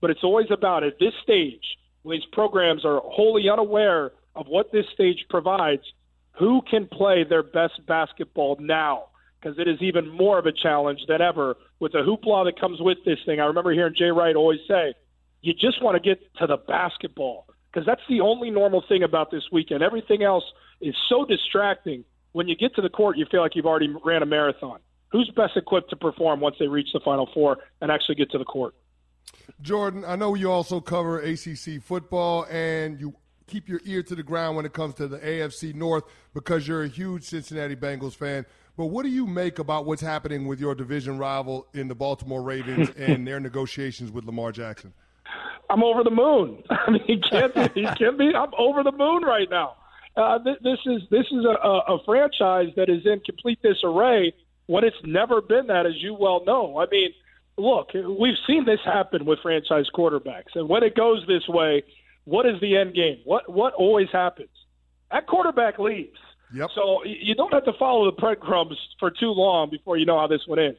but 0.00 0.10
it's 0.10 0.22
always 0.22 0.46
about 0.52 0.84
at 0.84 1.00
this 1.00 1.14
stage, 1.24 1.64
when 2.02 2.16
these 2.16 2.28
programs 2.30 2.84
are 2.84 3.00
wholly 3.00 3.48
unaware 3.50 4.12
of 4.36 4.46
what 4.46 4.70
this 4.70 4.86
stage 4.94 5.24
provides, 5.28 5.82
who 6.38 6.62
can 6.70 6.86
play 6.86 7.24
their 7.28 7.42
best 7.42 7.84
basketball 7.88 8.56
now? 8.60 9.06
Because 9.40 9.58
it 9.58 9.66
is 9.66 9.82
even 9.82 10.08
more 10.08 10.38
of 10.38 10.46
a 10.46 10.52
challenge 10.52 11.00
than 11.08 11.22
ever 11.22 11.56
with 11.80 11.90
the 11.90 12.04
hoopla 12.06 12.44
that 12.44 12.60
comes 12.60 12.80
with 12.80 12.98
this 13.04 13.18
thing. 13.26 13.40
I 13.40 13.46
remember 13.46 13.72
hearing 13.72 13.96
Jay 13.98 14.12
Wright 14.12 14.36
always 14.36 14.60
say, 14.68 14.94
you 15.42 15.54
just 15.54 15.82
want 15.82 16.00
to 16.00 16.08
get 16.08 16.20
to 16.36 16.46
the 16.46 16.56
basketball 16.56 17.46
because 17.74 17.86
that's 17.86 18.02
the 18.08 18.20
only 18.20 18.50
normal 18.50 18.84
thing 18.88 19.02
about 19.02 19.30
this 19.30 19.42
weekend. 19.50 19.82
Everything 19.82 20.22
else 20.22 20.44
is 20.80 20.94
so 21.08 21.24
distracting. 21.24 22.04
When 22.32 22.46
you 22.46 22.56
get 22.56 22.74
to 22.76 22.82
the 22.82 22.88
court, 22.88 23.16
you 23.16 23.26
feel 23.30 23.40
like 23.40 23.56
you've 23.56 23.66
already 23.66 23.92
ran 24.04 24.22
a 24.22 24.26
marathon. 24.26 24.78
Who's 25.10 25.30
best 25.36 25.56
equipped 25.56 25.90
to 25.90 25.96
perform 25.96 26.40
once 26.40 26.56
they 26.58 26.68
reach 26.68 26.88
the 26.92 27.00
Final 27.04 27.28
Four 27.34 27.58
and 27.80 27.90
actually 27.90 28.16
get 28.16 28.30
to 28.30 28.38
the 28.38 28.44
court? 28.44 28.74
Jordan, 29.60 30.04
I 30.06 30.16
know 30.16 30.34
you 30.34 30.50
also 30.50 30.80
cover 30.80 31.20
ACC 31.20 31.82
football, 31.82 32.46
and 32.50 33.00
you 33.00 33.14
keep 33.46 33.68
your 33.68 33.80
ear 33.84 34.02
to 34.04 34.14
the 34.14 34.22
ground 34.22 34.56
when 34.56 34.64
it 34.64 34.72
comes 34.72 34.94
to 34.94 35.08
the 35.08 35.18
AFC 35.18 35.74
North 35.74 36.04
because 36.32 36.66
you're 36.66 36.84
a 36.84 36.88
huge 36.88 37.24
Cincinnati 37.24 37.76
Bengals 37.76 38.14
fan. 38.14 38.46
But 38.76 38.86
what 38.86 39.04
do 39.04 39.08
you 39.08 39.26
make 39.26 39.58
about 39.58 39.84
what's 39.84 40.02
happening 40.02 40.46
with 40.46 40.60
your 40.60 40.74
division 40.74 41.18
rival 41.18 41.66
in 41.74 41.88
the 41.88 41.94
Baltimore 41.94 42.42
Ravens 42.42 42.90
and 42.96 43.26
their 43.26 43.40
negotiations 43.40 44.10
with 44.10 44.24
Lamar 44.24 44.52
Jackson? 44.52 44.92
I'm 45.70 45.82
over 45.82 46.04
the 46.04 46.10
moon. 46.10 46.62
I 46.70 46.90
mean, 46.90 47.04
he 47.06 47.18
can't 47.20 47.54
be. 47.54 47.82
He 47.82 47.86
can't 47.86 48.18
be. 48.18 48.34
I'm 48.34 48.52
over 48.58 48.82
the 48.82 48.92
moon 48.92 49.22
right 49.22 49.48
now. 49.50 49.76
Uh, 50.16 50.38
th- 50.38 50.58
this 50.62 50.78
is 50.86 51.02
this 51.10 51.26
is 51.30 51.44
a, 51.44 51.92
a 51.92 51.98
franchise 52.04 52.68
that 52.76 52.88
is 52.88 53.04
in 53.04 53.20
complete 53.20 53.60
disarray 53.62 54.32
when 54.66 54.84
it's 54.84 54.96
never 55.04 55.40
been 55.40 55.66
that, 55.66 55.86
as 55.86 55.94
you 55.96 56.14
well 56.14 56.44
know. 56.44 56.78
I 56.78 56.86
mean, 56.90 57.10
look, 57.56 57.90
we've 57.94 58.38
seen 58.46 58.64
this 58.64 58.80
happen 58.84 59.24
with 59.24 59.40
franchise 59.42 59.86
quarterbacks, 59.94 60.54
and 60.54 60.68
when 60.68 60.82
it 60.82 60.94
goes 60.94 61.24
this 61.26 61.46
way, 61.48 61.82
what 62.24 62.46
is 62.46 62.60
the 62.60 62.76
end 62.76 62.94
game? 62.94 63.18
What 63.24 63.50
what 63.50 63.74
always 63.74 64.08
happens? 64.12 64.50
That 65.10 65.26
quarterback 65.26 65.78
leaves. 65.78 66.18
Yep. 66.54 66.70
So 66.74 67.04
you 67.04 67.34
don't 67.34 67.52
have 67.52 67.64
to 67.64 67.72
follow 67.78 68.04
the 68.06 68.16
breadcrumbs 68.16 68.78
for 69.00 69.10
too 69.10 69.30
long 69.30 69.70
before 69.70 69.96
you 69.96 70.06
know 70.06 70.18
how 70.18 70.28
this 70.28 70.42
one 70.46 70.58
ends. 70.58 70.78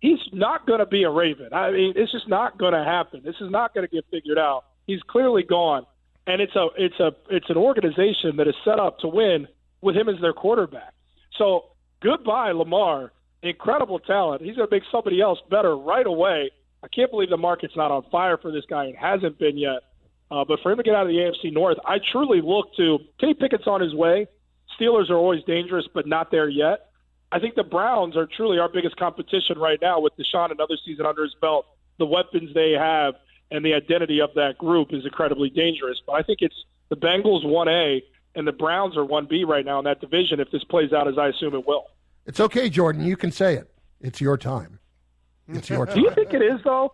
He's 0.00 0.18
not 0.32 0.66
going 0.66 0.80
to 0.80 0.86
be 0.86 1.02
a 1.02 1.10
Raven. 1.10 1.52
I 1.52 1.70
mean, 1.70 1.92
it's 1.94 2.10
just 2.10 2.28
not 2.28 2.58
going 2.58 2.72
to 2.72 2.82
happen. 2.84 3.20
This 3.24 3.36
is 3.40 3.50
not 3.50 3.74
going 3.74 3.86
to 3.86 3.94
get 3.94 4.04
figured 4.10 4.38
out. 4.38 4.64
He's 4.86 5.00
clearly 5.06 5.42
gone, 5.42 5.84
and 6.26 6.40
it's 6.40 6.56
a 6.56 6.68
it's 6.76 6.98
a 6.98 7.12
it's 7.28 7.50
an 7.50 7.56
organization 7.56 8.36
that 8.38 8.48
is 8.48 8.54
set 8.64 8.80
up 8.80 8.98
to 9.00 9.08
win 9.08 9.46
with 9.82 9.96
him 9.96 10.08
as 10.08 10.16
their 10.20 10.32
quarterback. 10.32 10.94
So 11.36 11.66
goodbye, 12.02 12.52
Lamar. 12.52 13.12
Incredible 13.42 13.98
talent. 13.98 14.42
He's 14.42 14.56
going 14.56 14.68
to 14.68 14.74
make 14.74 14.82
somebody 14.92 15.20
else 15.20 15.38
better 15.50 15.74
right 15.76 16.06
away. 16.06 16.50
I 16.82 16.88
can't 16.88 17.10
believe 17.10 17.30
the 17.30 17.38
market's 17.38 17.76
not 17.76 17.90
on 17.90 18.04
fire 18.10 18.36
for 18.36 18.52
this 18.52 18.64
guy. 18.68 18.86
It 18.86 18.96
hasn't 18.96 19.38
been 19.38 19.56
yet. 19.56 19.80
Uh, 20.30 20.44
but 20.46 20.60
for 20.62 20.70
him 20.70 20.76
to 20.76 20.82
get 20.82 20.94
out 20.94 21.06
of 21.06 21.08
the 21.08 21.14
AFC 21.14 21.52
North, 21.52 21.78
I 21.86 21.96
truly 22.12 22.40
look 22.42 22.74
to 22.76 22.98
Kenny 23.18 23.34
Pickett's 23.34 23.66
on 23.66 23.80
his 23.80 23.94
way. 23.94 24.26
Steelers 24.78 25.10
are 25.10 25.16
always 25.16 25.42
dangerous, 25.44 25.86
but 25.92 26.06
not 26.06 26.30
there 26.30 26.48
yet. 26.48 26.89
I 27.32 27.38
think 27.38 27.54
the 27.54 27.62
Browns 27.64 28.16
are 28.16 28.26
truly 28.26 28.58
our 28.58 28.68
biggest 28.68 28.96
competition 28.96 29.58
right 29.58 29.78
now 29.80 30.00
with 30.00 30.12
Deshaun 30.16 30.50
another 30.50 30.76
season 30.84 31.06
under 31.06 31.22
his 31.22 31.34
belt. 31.40 31.66
The 31.98 32.06
weapons 32.06 32.52
they 32.54 32.72
have 32.72 33.14
and 33.50 33.64
the 33.64 33.74
identity 33.74 34.20
of 34.20 34.30
that 34.34 34.58
group 34.58 34.92
is 34.92 35.04
incredibly 35.04 35.50
dangerous. 35.50 36.00
But 36.06 36.12
I 36.12 36.22
think 36.22 36.38
it's 36.40 36.54
the 36.88 36.96
Bengals 36.96 37.44
1A 37.44 38.02
and 38.34 38.46
the 38.46 38.52
Browns 38.52 38.96
are 38.96 39.04
1B 39.04 39.46
right 39.46 39.64
now 39.64 39.78
in 39.78 39.84
that 39.84 40.00
division 40.00 40.40
if 40.40 40.50
this 40.50 40.64
plays 40.64 40.92
out 40.92 41.08
as 41.08 41.18
I 41.18 41.28
assume 41.28 41.54
it 41.54 41.66
will. 41.66 41.84
It's 42.26 42.40
okay, 42.40 42.68
Jordan. 42.68 43.04
You 43.04 43.16
can 43.16 43.32
say 43.32 43.54
it. 43.54 43.70
It's 44.00 44.20
your 44.20 44.36
time. 44.36 44.78
It's 45.48 45.68
your 45.68 45.86
time. 45.86 45.94
Do 45.96 46.00
you 46.00 46.12
think 46.14 46.32
it 46.32 46.42
is, 46.42 46.60
though? 46.64 46.92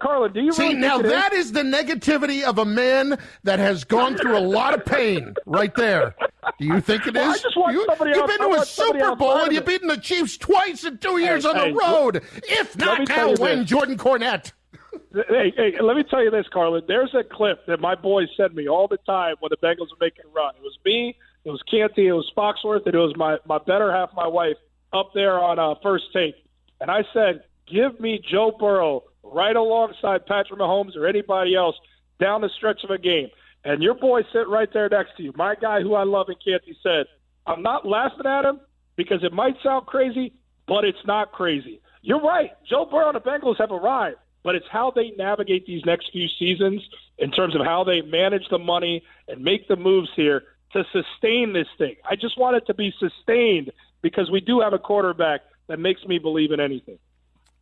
Carla, 0.00 0.28
do 0.28 0.40
you 0.40 0.52
see 0.52 0.68
really 0.68 0.74
now 0.74 0.98
that 0.98 1.32
is 1.32 1.52
the 1.52 1.62
negativity 1.62 2.42
of 2.42 2.58
a 2.58 2.64
man 2.64 3.18
that 3.44 3.58
has 3.58 3.84
gone 3.84 4.16
through 4.16 4.36
a 4.36 4.40
lot 4.40 4.74
of 4.74 4.84
pain 4.84 5.34
right 5.46 5.74
there. 5.74 6.14
Do 6.58 6.64
you 6.64 6.80
think 6.80 7.06
it 7.06 7.16
is? 7.16 7.22
Well, 7.22 7.30
I 7.30 7.38
just 7.38 7.56
want 7.56 7.72
you, 7.74 7.86
somebody 7.86 8.18
have 8.18 8.26
been 8.26 8.38
to 8.38 8.60
a 8.60 8.64
Super 8.64 9.14
Bowl 9.14 9.38
and 9.38 9.52
you've 9.52 9.66
beaten 9.66 9.88
the 9.88 9.96
Chiefs 9.96 10.36
twice 10.36 10.84
in 10.84 10.98
two 10.98 11.18
years 11.18 11.44
on 11.44 11.54
hey, 11.54 11.70
the 11.70 11.78
road. 11.78 12.22
If 12.44 12.76
not 12.76 13.08
now, 13.08 13.34
when 13.34 13.60
this. 13.60 13.68
Jordan 13.68 13.96
Cornette. 13.96 14.52
Hey, 15.12 15.52
hey, 15.56 15.74
let 15.80 15.96
me 15.96 16.04
tell 16.04 16.22
you 16.22 16.30
this, 16.30 16.46
Carlin. 16.52 16.82
There's 16.86 17.14
a 17.14 17.22
clip 17.24 17.66
that 17.66 17.80
my 17.80 17.94
boys 17.94 18.28
send 18.36 18.54
me 18.54 18.68
all 18.68 18.88
the 18.88 18.98
time 18.98 19.36
when 19.40 19.50
the 19.50 19.56
Bengals 19.56 19.92
are 19.92 20.00
making 20.00 20.24
a 20.26 20.28
run. 20.34 20.54
It 20.56 20.62
was 20.62 20.76
me, 20.84 21.16
it 21.44 21.50
was 21.50 21.62
Canty, 21.70 22.08
it 22.08 22.12
was 22.12 22.30
Foxworth, 22.36 22.84
and 22.86 22.94
it 22.94 22.98
was 22.98 23.14
my, 23.16 23.38
my 23.46 23.58
better 23.58 23.92
half, 23.92 24.10
my 24.14 24.26
wife, 24.26 24.56
up 24.92 25.12
there 25.14 25.38
on 25.38 25.58
uh, 25.58 25.74
first 25.82 26.04
take. 26.12 26.34
And 26.80 26.90
I 26.90 27.04
said, 27.12 27.44
give 27.66 27.98
me 28.00 28.20
Joe 28.30 28.56
Burrow 28.58 29.04
right 29.32 29.54
alongside 29.54 30.26
Patrick 30.26 30.58
Mahomes 30.58 30.96
or 30.96 31.06
anybody 31.06 31.54
else 31.54 31.76
down 32.20 32.40
the 32.40 32.50
stretch 32.56 32.84
of 32.84 32.90
a 32.90 32.98
game. 32.98 33.28
And 33.64 33.82
your 33.82 33.94
boy 33.94 34.22
sit 34.32 34.48
right 34.48 34.68
there 34.72 34.88
next 34.88 35.16
to 35.16 35.22
you. 35.22 35.32
My 35.36 35.54
guy 35.54 35.82
who 35.82 35.94
I 35.94 36.04
love 36.04 36.28
and 36.28 36.36
Canty 36.42 36.76
said, 36.82 37.06
I'm 37.46 37.62
not 37.62 37.86
laughing 37.86 38.26
at 38.26 38.44
him 38.44 38.60
because 38.96 39.24
it 39.24 39.32
might 39.32 39.56
sound 39.62 39.86
crazy, 39.86 40.32
but 40.66 40.84
it's 40.84 41.04
not 41.06 41.32
crazy. 41.32 41.80
You're 42.02 42.20
right. 42.20 42.52
Joe 42.68 42.86
Burrow 42.90 43.08
and 43.08 43.16
the 43.16 43.20
Bengals 43.20 43.58
have 43.58 43.70
arrived, 43.70 44.18
but 44.44 44.54
it's 44.54 44.66
how 44.70 44.92
they 44.94 45.10
navigate 45.16 45.66
these 45.66 45.84
next 45.84 46.10
few 46.12 46.28
seasons 46.38 46.82
in 47.18 47.30
terms 47.30 47.54
of 47.54 47.64
how 47.64 47.84
they 47.84 48.00
manage 48.02 48.48
the 48.50 48.58
money 48.58 49.02
and 49.26 49.42
make 49.42 49.66
the 49.68 49.76
moves 49.76 50.10
here 50.14 50.42
to 50.72 50.84
sustain 50.92 51.52
this 51.52 51.66
thing. 51.78 51.96
I 52.08 52.16
just 52.16 52.38
want 52.38 52.56
it 52.56 52.66
to 52.66 52.74
be 52.74 52.92
sustained 52.98 53.72
because 54.02 54.30
we 54.30 54.40
do 54.40 54.60
have 54.60 54.72
a 54.72 54.78
quarterback 54.78 55.40
that 55.68 55.78
makes 55.78 56.04
me 56.04 56.18
believe 56.18 56.52
in 56.52 56.60
anything. 56.60 56.98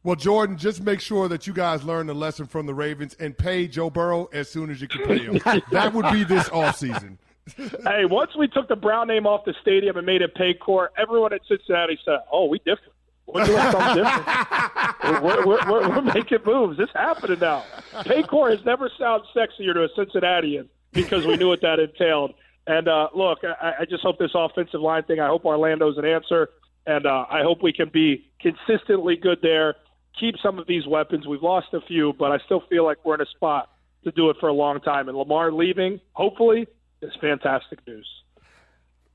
Well, 0.07 0.15
Jordan, 0.15 0.57
just 0.57 0.85
make 0.85 1.01
sure 1.01 1.27
that 1.27 1.49
you 1.49 1.53
guys 1.53 1.83
learn 1.83 2.07
the 2.07 2.15
lesson 2.15 2.47
from 2.47 2.67
the 2.67 2.75
Ravens 2.75 3.17
and 3.19 3.37
pay 3.37 3.67
Joe 3.67 3.91
Burrow 3.91 4.29
as 4.33 4.49
soon 4.49 4.71
as 4.71 4.81
you 4.81 4.87
can 4.87 5.03
pay 5.03 5.19
him. 5.19 5.41
that 5.73 5.93
would 5.93 6.09
be 6.13 6.23
this 6.23 6.49
offseason. 6.51 7.19
hey, 7.57 8.05
once 8.05 8.31
we 8.39 8.47
took 8.47 8.69
the 8.69 8.77
Brown 8.77 9.09
name 9.09 9.27
off 9.27 9.45
the 9.45 9.55
stadium 9.61 9.97
and 9.97 10.07
made 10.07 10.23
it 10.23 10.33
Paycor, 10.37 10.91
everyone 10.97 11.33
at 11.33 11.41
Cincinnati 11.49 11.99
said, 12.05 12.19
"Oh, 12.31 12.45
we 12.45 12.59
different. 12.59 12.93
We're 13.27 13.47
doing 13.47 13.59
something 13.73 14.05
different. 14.05 15.25
We're, 15.25 15.45
we're, 15.45 15.71
we're, 15.73 15.89
we're, 15.89 16.03
making 16.03 16.39
moves. 16.47 16.79
It's 16.79 16.93
happening 16.93 17.41
now. 17.41 17.65
Paycor 17.93 18.57
has 18.57 18.65
never 18.65 18.89
sounded 18.97 19.27
sexier 19.35 19.75
to 19.75 19.83
a 19.83 19.89
Cincinnatian 19.97 20.69
because 20.93 21.27
we 21.27 21.37
knew 21.37 21.49
what 21.49 21.63
that 21.63 21.81
entailed. 21.81 22.35
And 22.69 22.87
uh, 22.87 23.09
look, 23.13 23.41
I, 23.43 23.73
I 23.81 23.85
just 23.87 24.05
hope 24.05 24.21
this 24.21 24.31
offensive 24.37 24.81
line 24.81 25.03
thing. 25.03 25.19
I 25.19 25.27
hope 25.27 25.45
Orlando's 25.45 25.99
an 25.99 26.05
answer, 26.05 26.51
and 26.87 27.07
uh, 27.07 27.27
I 27.29 27.43
hope 27.43 27.61
we 27.61 27.73
can 27.73 27.89
be 27.89 28.31
consistently 28.41 29.17
good 29.17 29.39
there. 29.43 29.75
Keep 30.19 30.37
some 30.43 30.59
of 30.59 30.67
these 30.67 30.87
weapons. 30.87 31.27
We've 31.27 31.43
lost 31.43 31.69
a 31.73 31.81
few, 31.83 32.15
but 32.19 32.33
I 32.33 32.39
still 32.45 32.63
feel 32.69 32.85
like 32.85 33.05
we're 33.05 33.17
in 33.17 33.21
a 33.21 33.27
spot 33.27 33.71
to 34.05 34.11
do 34.13 34.31
it 34.31 34.37
for 34.41 34.49
a 34.49 34.53
long 34.53 34.81
time. 34.81 35.09
And 35.09 35.17
Lamar 35.17 35.53
leaving, 35.53 36.01
hopefully, 36.13 36.67
is 37.03 37.13
fantastic 37.21 37.87
news. 37.87 38.09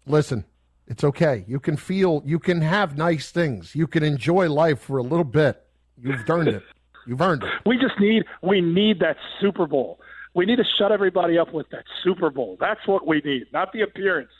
Listen, 0.05 0.45
it's 0.87 1.03
okay. 1.03 1.43
You 1.47 1.59
can 1.59 1.77
feel, 1.77 2.21
you 2.25 2.37
can 2.37 2.61
have 2.61 2.97
nice 2.97 3.31
things. 3.31 3.75
You 3.75 3.87
can 3.87 4.03
enjoy 4.03 4.49
life 4.49 4.81
for 4.81 4.97
a 4.97 5.03
little 5.03 5.23
bit. 5.23 5.65
You've 5.99 6.29
earned 6.29 6.49
it. 6.49 6.63
You've 7.07 7.21
earned 7.21 7.43
it. 7.43 7.49
We 7.65 7.77
just 7.77 7.99
need, 7.99 8.23
we 8.43 8.61
need 8.61 8.99
that 8.99 9.17
Super 9.39 9.65
Bowl. 9.65 9.99
We 10.33 10.45
need 10.45 10.57
to 10.57 10.65
shut 10.77 10.91
everybody 10.91 11.37
up 11.37 11.53
with 11.53 11.69
that 11.71 11.83
Super 12.03 12.29
Bowl. 12.29 12.57
That's 12.59 12.85
what 12.87 13.07
we 13.07 13.21
need, 13.25 13.47
not 13.51 13.73
the 13.73 13.81
appearance. 13.81 14.31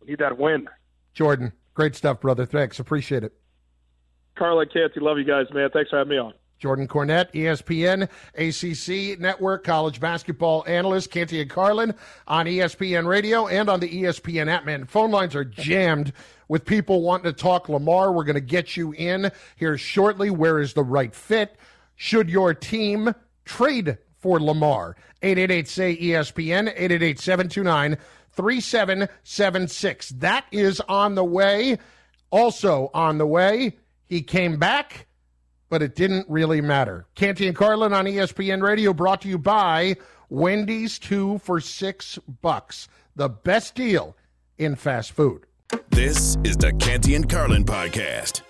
We 0.00 0.10
need 0.10 0.18
that 0.18 0.38
win. 0.38 0.68
Jordan, 1.14 1.52
great 1.74 1.96
stuff, 1.96 2.20
brother. 2.20 2.46
Thanks. 2.46 2.78
Appreciate 2.78 3.24
it. 3.24 3.32
Carla 4.40 4.64
Canty, 4.64 5.00
love 5.00 5.18
you 5.18 5.24
guys, 5.24 5.52
man. 5.52 5.68
Thanks 5.70 5.90
for 5.90 5.98
having 5.98 6.12
me 6.12 6.16
on. 6.16 6.32
Jordan 6.58 6.88
Cornette, 6.88 7.30
ESPN, 7.32 8.08
ACC 8.34 9.20
Network, 9.20 9.64
college 9.64 10.00
basketball 10.00 10.64
analyst, 10.66 11.10
Canty 11.10 11.42
and 11.42 11.50
Carlin 11.50 11.94
on 12.26 12.46
ESPN 12.46 13.06
Radio 13.06 13.46
and 13.48 13.68
on 13.68 13.80
the 13.80 14.02
ESPN 14.02 14.48
app. 14.48 14.64
Man, 14.64 14.86
phone 14.86 15.10
lines 15.10 15.36
are 15.36 15.44
jammed 15.44 16.14
with 16.48 16.64
people 16.64 17.02
wanting 17.02 17.30
to 17.30 17.38
talk 17.38 17.68
Lamar. 17.68 18.12
We're 18.12 18.24
going 18.24 18.34
to 18.34 18.40
get 18.40 18.78
you 18.78 18.92
in 18.92 19.30
here 19.56 19.76
shortly. 19.76 20.30
Where 20.30 20.58
is 20.58 20.72
the 20.72 20.84
right 20.84 21.14
fit? 21.14 21.56
Should 21.96 22.30
your 22.30 22.54
team 22.54 23.14
trade 23.44 23.98
for 24.20 24.40
Lamar? 24.40 24.96
888 25.20 25.68
say 25.68 25.96
ESPN, 25.98 26.68
888 26.68 27.18
729 27.18 27.98
3776. 28.32 30.08
That 30.10 30.46
is 30.50 30.80
on 30.88 31.14
the 31.14 31.24
way. 31.24 31.76
Also 32.30 32.90
on 32.94 33.18
the 33.18 33.26
way, 33.26 33.76
he 34.10 34.20
came 34.20 34.58
back 34.58 35.06
but 35.70 35.82
it 35.82 35.94
didn't 35.94 36.28
really 36.28 36.60
matter. 36.60 37.06
Canty 37.14 37.46
and 37.46 37.56
Carlin 37.56 37.94
on 37.94 38.04
ESPN 38.04 38.60
Radio 38.60 38.92
brought 38.92 39.22
to 39.22 39.28
you 39.28 39.38
by 39.38 39.96
Wendy's 40.28 40.98
2 40.98 41.38
for 41.38 41.60
6 41.60 42.18
bucks. 42.42 42.88
The 43.16 43.28
best 43.28 43.74
deal 43.74 44.16
in 44.58 44.76
fast 44.76 45.12
food. 45.12 45.46
This 45.88 46.36
is 46.44 46.56
the 46.56 46.72
Canty 46.74 47.14
and 47.14 47.28
Carlin 47.28 47.64
podcast. 47.64 48.42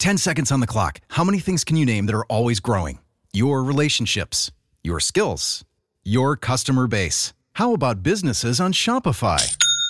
10 0.00 0.18
seconds 0.18 0.50
on 0.50 0.58
the 0.58 0.66
clock. 0.66 1.00
How 1.08 1.22
many 1.22 1.38
things 1.38 1.62
can 1.62 1.76
you 1.76 1.86
name 1.86 2.06
that 2.06 2.14
are 2.14 2.26
always 2.26 2.58
growing? 2.58 2.98
Your 3.32 3.62
relationships, 3.62 4.50
your 4.82 4.98
skills, 4.98 5.64
your 6.02 6.36
customer 6.36 6.88
base. 6.88 7.32
How 7.52 7.72
about 7.72 8.02
businesses 8.02 8.60
on 8.60 8.72
Shopify? 8.72 9.56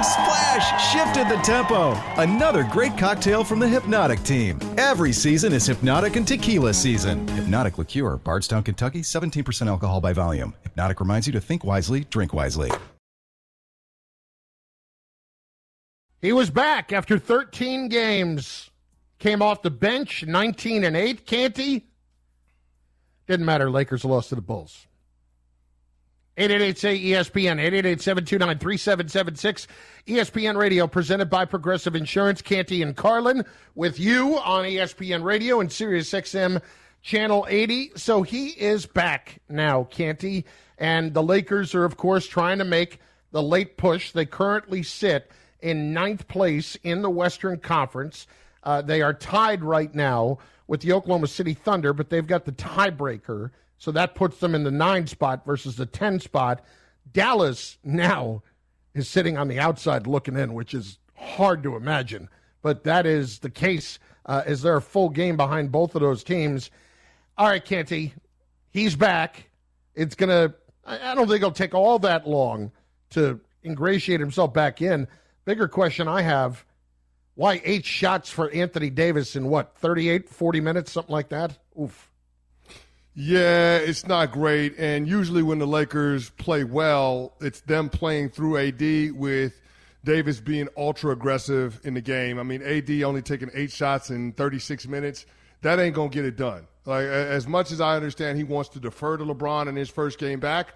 Playmaking 0.00 0.04
splash 0.04 0.92
shifted 0.92 1.28
the 1.28 1.40
tempo. 1.42 1.92
Another 2.16 2.64
great 2.64 2.96
cocktail 2.96 3.44
from 3.44 3.58
the 3.58 3.66
Hpnotiq 3.66 4.24
team. 4.24 4.58
Every 4.78 5.12
season 5.12 5.52
is 5.52 5.68
Hpnotiq 5.68 6.16
and 6.16 6.26
Tequila 6.26 6.74
season. 6.74 7.26
Hpnotiq 7.26 7.78
Liqueur, 7.78 8.16
Bardstown, 8.16 8.62
Kentucky, 8.62 9.02
17% 9.02 9.66
alcohol 9.66 10.00
by 10.00 10.12
volume. 10.12 10.54
Hpnotiq 10.76 11.00
reminds 11.00 11.26
you 11.26 11.32
to 11.32 11.40
think 11.40 11.64
wisely, 11.64 12.04
drink 12.10 12.32
wisely. 12.32 12.70
He 16.20 16.32
was 16.32 16.50
back 16.50 16.92
after 16.92 17.18
13 17.18 17.88
games. 17.88 18.70
Came 19.18 19.42
off 19.42 19.62
the 19.62 19.70
bench, 19.70 20.24
19 20.26 20.84
and 20.84 20.96
8. 20.96 21.26
Canty? 21.26 21.86
Didn't 23.26 23.46
matter. 23.46 23.70
Lakers 23.70 24.04
lost 24.04 24.30
to 24.30 24.34
the 24.34 24.40
Bulls. 24.40 24.86
888 26.40 26.78
say 26.78 26.98
ESPN, 26.98 27.60
888 27.60 28.00
729 28.00 28.58
3776. 28.58 29.66
ESPN 30.06 30.56
Radio, 30.56 30.86
presented 30.86 31.28
by 31.28 31.44
Progressive 31.44 31.94
Insurance. 31.94 32.40
Canty 32.40 32.80
and 32.80 32.96
Carlin 32.96 33.44
with 33.74 34.00
you 34.00 34.38
on 34.38 34.64
ESPN 34.64 35.22
Radio 35.22 35.60
and 35.60 35.70
Sirius 35.70 36.10
XM 36.10 36.62
Channel 37.02 37.46
80. 37.46 37.92
So 37.96 38.22
he 38.22 38.48
is 38.48 38.86
back 38.86 39.42
now, 39.50 39.84
Canty. 39.84 40.46
And 40.78 41.12
the 41.12 41.22
Lakers 41.22 41.74
are, 41.74 41.84
of 41.84 41.98
course, 41.98 42.26
trying 42.26 42.56
to 42.56 42.64
make 42.64 43.00
the 43.32 43.42
late 43.42 43.76
push. 43.76 44.12
They 44.12 44.24
currently 44.24 44.82
sit 44.82 45.30
in 45.60 45.92
ninth 45.92 46.26
place 46.26 46.74
in 46.82 47.02
the 47.02 47.10
Western 47.10 47.58
Conference. 47.58 48.26
Uh, 48.62 48.80
they 48.80 49.02
are 49.02 49.12
tied 49.12 49.62
right 49.62 49.94
now 49.94 50.38
with 50.66 50.80
the 50.80 50.92
Oklahoma 50.92 51.26
City 51.26 51.52
Thunder, 51.52 51.92
but 51.92 52.08
they've 52.08 52.26
got 52.26 52.46
the 52.46 52.52
tiebreaker. 52.52 53.50
So 53.80 53.90
that 53.90 54.14
puts 54.14 54.38
them 54.38 54.54
in 54.54 54.62
the 54.62 54.70
nine 54.70 55.08
spot 55.08 55.44
versus 55.44 55.74
the 55.74 55.86
10 55.86 56.20
spot. 56.20 56.64
Dallas 57.12 57.78
now 57.82 58.44
is 58.94 59.08
sitting 59.08 59.36
on 59.36 59.48
the 59.48 59.58
outside 59.58 60.06
looking 60.06 60.36
in, 60.36 60.54
which 60.54 60.72
is 60.74 60.98
hard 61.16 61.64
to 61.64 61.74
imagine 61.74 62.28
but 62.62 62.84
that 62.84 63.06
is 63.06 63.38
the 63.38 63.50
case. 63.50 63.98
Uh, 64.26 64.42
is 64.46 64.62
there 64.62 64.76
a 64.76 64.82
full 64.82 65.08
game 65.08 65.36
behind 65.36 65.72
both 65.72 65.94
of 65.94 66.02
those 66.02 66.22
teams? 66.22 66.70
All 67.38 67.48
right, 67.48 67.64
Canty, 67.64 68.14
he's 68.70 68.96
back. 68.96 69.50
It's 69.94 70.14
gonna. 70.14 70.54
I 70.84 71.14
don't 71.14 71.26
think 71.26 71.38
it'll 71.38 71.52
take 71.52 71.74
all 71.74 71.98
that 72.00 72.26
long 72.26 72.72
to 73.10 73.40
ingratiate 73.64 74.20
himself 74.20 74.52
back 74.52 74.82
in. 74.82 75.06
Bigger 75.44 75.68
question 75.68 76.08
I 76.08 76.22
have: 76.22 76.64
Why 77.34 77.60
eight 77.64 77.84
shots 77.84 78.30
for 78.30 78.50
Anthony 78.50 78.90
Davis 78.90 79.36
in 79.36 79.48
what 79.48 79.76
38, 79.78 80.28
40 80.28 80.60
minutes, 80.60 80.92
something 80.92 81.12
like 81.12 81.30
that? 81.30 81.58
Oof. 81.80 82.09
Yeah, 83.22 83.76
it's 83.76 84.06
not 84.06 84.32
great. 84.32 84.78
And 84.78 85.06
usually 85.06 85.42
when 85.42 85.58
the 85.58 85.66
Lakers 85.66 86.30
play 86.30 86.64
well, 86.64 87.34
it's 87.42 87.60
them 87.60 87.90
playing 87.90 88.30
through 88.30 88.56
AD 88.56 89.12
with 89.14 89.60
Davis 90.02 90.40
being 90.40 90.68
ultra 90.74 91.12
aggressive 91.12 91.78
in 91.84 91.92
the 91.92 92.00
game. 92.00 92.38
I 92.38 92.44
mean, 92.44 92.62
AD 92.62 92.90
only 93.02 93.20
taking 93.20 93.50
eight 93.52 93.72
shots 93.72 94.08
in 94.08 94.32
36 94.32 94.88
minutes. 94.88 95.26
That 95.60 95.78
ain't 95.78 95.94
going 95.94 96.08
to 96.08 96.14
get 96.14 96.24
it 96.24 96.38
done. 96.38 96.66
Like, 96.86 97.04
as 97.04 97.46
much 97.46 97.72
as 97.72 97.82
I 97.82 97.94
understand 97.94 98.38
he 98.38 98.44
wants 98.44 98.70
to 98.70 98.80
defer 98.80 99.18
to 99.18 99.24
LeBron 99.24 99.68
in 99.68 99.76
his 99.76 99.90
first 99.90 100.18
game 100.18 100.40
back, 100.40 100.68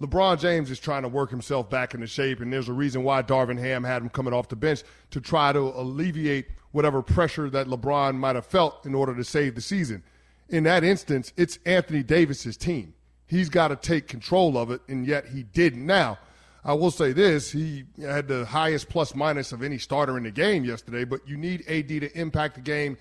LeBron 0.00 0.38
James 0.38 0.70
is 0.70 0.78
trying 0.78 1.02
to 1.02 1.08
work 1.08 1.28
himself 1.30 1.68
back 1.68 1.92
into 1.92 2.06
shape, 2.06 2.38
and 2.38 2.52
there's 2.52 2.68
a 2.68 2.72
reason 2.72 3.02
why 3.02 3.20
Darvin 3.20 3.58
Ham 3.58 3.82
had 3.82 4.00
him 4.00 4.10
coming 4.10 4.32
off 4.32 4.48
the 4.48 4.54
bench 4.54 4.84
to 5.10 5.20
try 5.20 5.52
to 5.52 5.58
alleviate 5.58 6.46
whatever 6.70 7.02
pressure 7.02 7.50
that 7.50 7.66
LeBron 7.66 8.14
might 8.14 8.36
have 8.36 8.46
felt 8.46 8.86
in 8.86 8.94
order 8.94 9.12
to 9.16 9.24
save 9.24 9.56
the 9.56 9.60
season 9.60 10.04
in 10.50 10.64
that 10.64 10.84
instance, 10.84 11.32
it's 11.36 11.58
Anthony 11.64 12.02
Davis's 12.02 12.56
team. 12.56 12.94
He's 13.26 13.48
got 13.48 13.68
to 13.68 13.76
take 13.76 14.08
control 14.08 14.58
of 14.58 14.70
it, 14.70 14.80
and 14.88 15.06
yet 15.06 15.26
he 15.28 15.44
didn't. 15.44 15.86
Now, 15.86 16.18
I 16.64 16.74
will 16.74 16.90
say 16.90 17.12
this: 17.12 17.52
he 17.52 17.84
had 18.00 18.28
the 18.28 18.44
highest 18.44 18.88
plus 18.88 19.14
minus 19.14 19.52
of 19.52 19.62
any 19.62 19.78
starter 19.78 20.18
in 20.18 20.24
the 20.24 20.30
game 20.30 20.64
yesterday. 20.64 21.04
But 21.04 21.26
you 21.26 21.36
need 21.36 21.64
AD 21.68 21.88
to 21.88 22.18
impact 22.18 22.56
the 22.56 22.60
game 22.60 22.98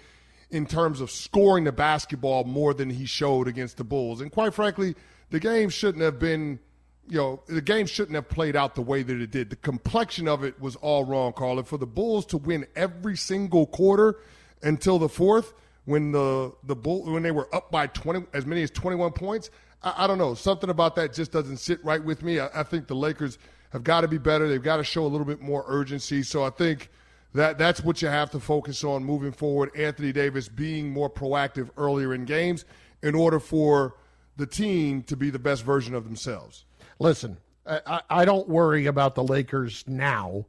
in 0.51 0.65
terms 0.65 1.01
of 1.01 1.11
scoring 1.11 1.63
the 1.63 1.71
basketball 1.71 2.43
more 2.43 2.73
than 2.73 2.89
he 2.89 3.05
showed 3.05 3.47
against 3.47 3.77
the 3.77 3.83
Bulls. 3.83 4.21
And 4.21 4.31
quite 4.31 4.53
frankly, 4.53 4.95
the 5.29 5.39
game 5.39 5.69
shouldn't 5.69 6.03
have 6.03 6.19
been. 6.19 6.59
You 7.07 7.17
know, 7.17 7.41
the 7.47 7.61
game 7.61 7.87
shouldn't 7.87 8.13
have 8.13 8.29
played 8.29 8.55
out 8.55 8.75
the 8.75 8.83
way 8.83 9.01
that 9.01 9.19
it 9.19 9.31
did. 9.31 9.49
The 9.49 9.55
complexion 9.55 10.27
of 10.27 10.43
it 10.43 10.61
was 10.61 10.75
all 10.75 11.05
wrong, 11.05 11.33
Carl. 11.33 11.63
For 11.63 11.79
the 11.79 11.87
Bulls 11.87 12.23
to 12.27 12.37
win 12.37 12.67
every 12.75 13.17
single 13.17 13.65
quarter 13.65 14.19
until 14.61 14.99
the 14.99 15.09
fourth, 15.09 15.53
when 15.85 16.11
the 16.11 16.53
the 16.63 16.75
bull 16.75 17.03
when 17.11 17.23
they 17.23 17.31
were 17.31 17.53
up 17.53 17.71
by 17.71 17.87
20 17.87 18.27
as 18.33 18.45
many 18.45 18.63
as 18.63 18.71
21 18.71 19.11
points 19.11 19.49
I, 19.81 20.03
I 20.03 20.07
don't 20.07 20.17
know. 20.17 20.33
Something 20.33 20.69
about 20.69 20.95
that 20.95 21.13
just 21.13 21.31
doesn't 21.31 21.57
sit 21.57 21.83
right 21.85 22.03
with 22.03 22.21
me. 22.21 22.39
I, 22.39 22.49
I 22.53 22.63
think 22.63 22.87
the 22.87 22.95
lakers 22.95 23.37
have 23.71 23.83
got 23.83 24.01
to 24.01 24.07
be 24.09 24.17
better. 24.17 24.47
They've 24.49 24.61
got 24.61 24.77
to 24.77 24.83
show 24.83 25.05
a 25.05 25.07
little 25.07 25.25
bit 25.25 25.41
more 25.41 25.63
urgency. 25.67 26.23
So 26.23 26.43
i 26.43 26.49
think 26.49 26.89
that 27.33 27.57
that's 27.57 27.81
what 27.81 28.01
you 28.01 28.07
have 28.07 28.31
to 28.31 28.39
focus 28.39 28.83
on 28.83 29.03
moving 29.03 29.31
forward. 29.31 29.71
Anthony 29.75 30.11
davis 30.11 30.49
being 30.49 30.91
more 30.91 31.09
proactive 31.09 31.69
earlier 31.77 32.13
in 32.13 32.25
games 32.25 32.65
in 33.03 33.15
order 33.15 33.39
for 33.39 33.95
the 34.35 34.45
team 34.45 35.03
to 35.03 35.15
be 35.15 35.29
the 35.29 35.39
best 35.39 35.63
version 35.63 35.93
of 35.95 36.03
themselves. 36.03 36.65
Listen 36.99 37.37
i, 37.69 38.01
I 38.09 38.25
don't 38.25 38.47
worry 38.47 38.85
about 38.87 39.15
the 39.15 39.23
lakers 39.23 39.83
now. 39.87 40.45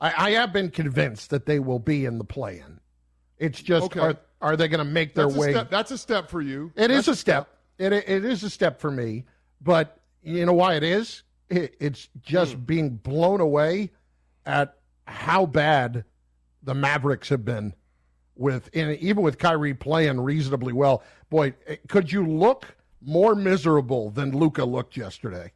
I, 0.00 0.28
I 0.28 0.30
have 0.32 0.52
been 0.52 0.70
convinced 0.70 1.30
that 1.30 1.46
they 1.46 1.58
will 1.58 1.78
be 1.78 2.04
in 2.04 2.18
the 2.18 2.24
play-in. 2.24 2.80
It's 3.38 3.62
just 3.62 3.86
okay. 3.86 4.00
are, 4.00 4.16
are 4.40 4.56
they 4.56 4.68
going 4.68 4.78
to 4.78 4.84
make 4.84 5.14
their 5.14 5.26
that's 5.26 5.36
way? 5.36 5.52
Step, 5.52 5.70
that's 5.70 5.90
a 5.90 5.98
step 5.98 6.30
for 6.30 6.40
you. 6.40 6.72
It 6.76 6.88
that's 6.88 7.08
is 7.08 7.08
a 7.08 7.16
step. 7.16 7.48
step. 7.76 7.92
It, 7.92 7.92
it 7.92 8.24
is 8.24 8.42
a 8.42 8.50
step 8.50 8.80
for 8.80 8.90
me. 8.90 9.24
But 9.60 9.98
you 10.22 10.44
know 10.46 10.52
why 10.52 10.74
it 10.74 10.82
is? 10.82 11.22
It, 11.48 11.76
it's 11.80 12.08
just 12.22 12.56
mm. 12.56 12.66
being 12.66 12.90
blown 12.90 13.40
away 13.40 13.90
at 14.44 14.76
how 15.06 15.46
bad 15.46 16.04
the 16.62 16.74
Mavericks 16.74 17.28
have 17.28 17.44
been 17.44 17.74
with, 18.36 18.68
and 18.74 18.96
even 18.98 19.22
with 19.22 19.38
Kyrie 19.38 19.74
playing 19.74 20.20
reasonably 20.20 20.72
well. 20.72 21.02
Boy, 21.30 21.54
eh, 21.66 21.76
could 21.88 22.12
you 22.12 22.26
look 22.26 22.76
more 23.00 23.34
miserable 23.34 24.10
than 24.10 24.36
Luka 24.36 24.64
looked 24.64 24.96
yesterday? 24.96 25.52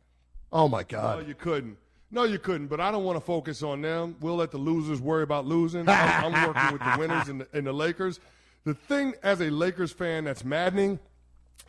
Oh 0.53 0.69
my 0.69 0.83
God! 0.83 1.21
No, 1.21 1.27
you 1.27 1.35
couldn't. 1.35 1.77
No, 2.13 2.25
you 2.25 2.39
couldn't. 2.39 2.67
But 2.67 2.81
I 2.81 2.91
don't 2.91 3.05
want 3.05 3.17
to 3.17 3.21
focus 3.21 3.63
on 3.63 3.83
them. 3.83 4.17
We'll 4.21 4.37
let 4.37 4.51
the 4.51 4.59
losers 4.59 5.01
worry 5.01 5.23
about 5.23 5.47
losing. 5.47 5.83
I'm, 5.89 6.35
I'm 6.35 6.47
working 6.47 6.73
with 6.73 6.83
the 6.83 6.97
winners 6.99 7.29
and 7.29 7.41
the, 7.43 7.49
and 7.53 7.67
the 7.67 7.73
Lakers. 7.73 8.19
The 8.65 8.75
thing 8.75 9.15
as 9.23 9.41
a 9.41 9.51
Lakers 9.51 9.93
fan 9.93 10.25
that's 10.25 10.45
maddening 10.45 10.99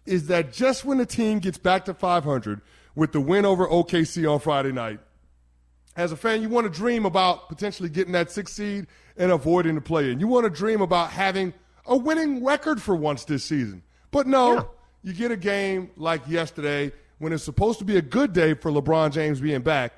is 0.05 0.27
that 0.27 0.51
just 0.51 0.83
when 0.83 0.97
the 0.97 1.05
team 1.05 1.39
gets 1.39 1.57
back 1.57 1.85
to 1.85 1.93
500 1.93 2.61
with 2.95 3.11
the 3.13 3.21
win 3.21 3.45
over 3.45 3.67
OKC 3.67 4.29
on 4.29 4.39
Friday 4.39 4.71
night, 4.71 4.99
as 5.95 6.11
a 6.11 6.17
fan, 6.17 6.41
you 6.41 6.49
want 6.49 6.71
to 6.71 6.77
dream 6.77 7.05
about 7.05 7.49
potentially 7.49 7.89
getting 7.89 8.13
that 8.13 8.31
sixth 8.31 8.55
seed 8.55 8.87
and 9.17 9.31
avoiding 9.31 9.75
the 9.75 9.81
play 9.81 10.11
in. 10.11 10.19
You 10.19 10.27
want 10.27 10.45
to 10.45 10.49
dream 10.49 10.81
about 10.81 11.11
having 11.11 11.53
a 11.85 11.97
winning 11.97 12.43
record 12.43 12.81
for 12.81 12.95
once 12.95 13.25
this 13.25 13.43
season. 13.43 13.83
But 14.11 14.27
no, 14.27 14.55
yeah. 14.55 14.63
you 15.03 15.13
get 15.13 15.31
a 15.31 15.37
game 15.37 15.91
like 15.97 16.21
yesterday 16.27 16.91
when 17.19 17.33
it's 17.33 17.43
supposed 17.43 17.79
to 17.79 17.85
be 17.85 17.97
a 17.97 18.01
good 18.01 18.33
day 18.33 18.53
for 18.53 18.71
LeBron 18.71 19.11
James 19.11 19.41
being 19.41 19.61
back, 19.61 19.93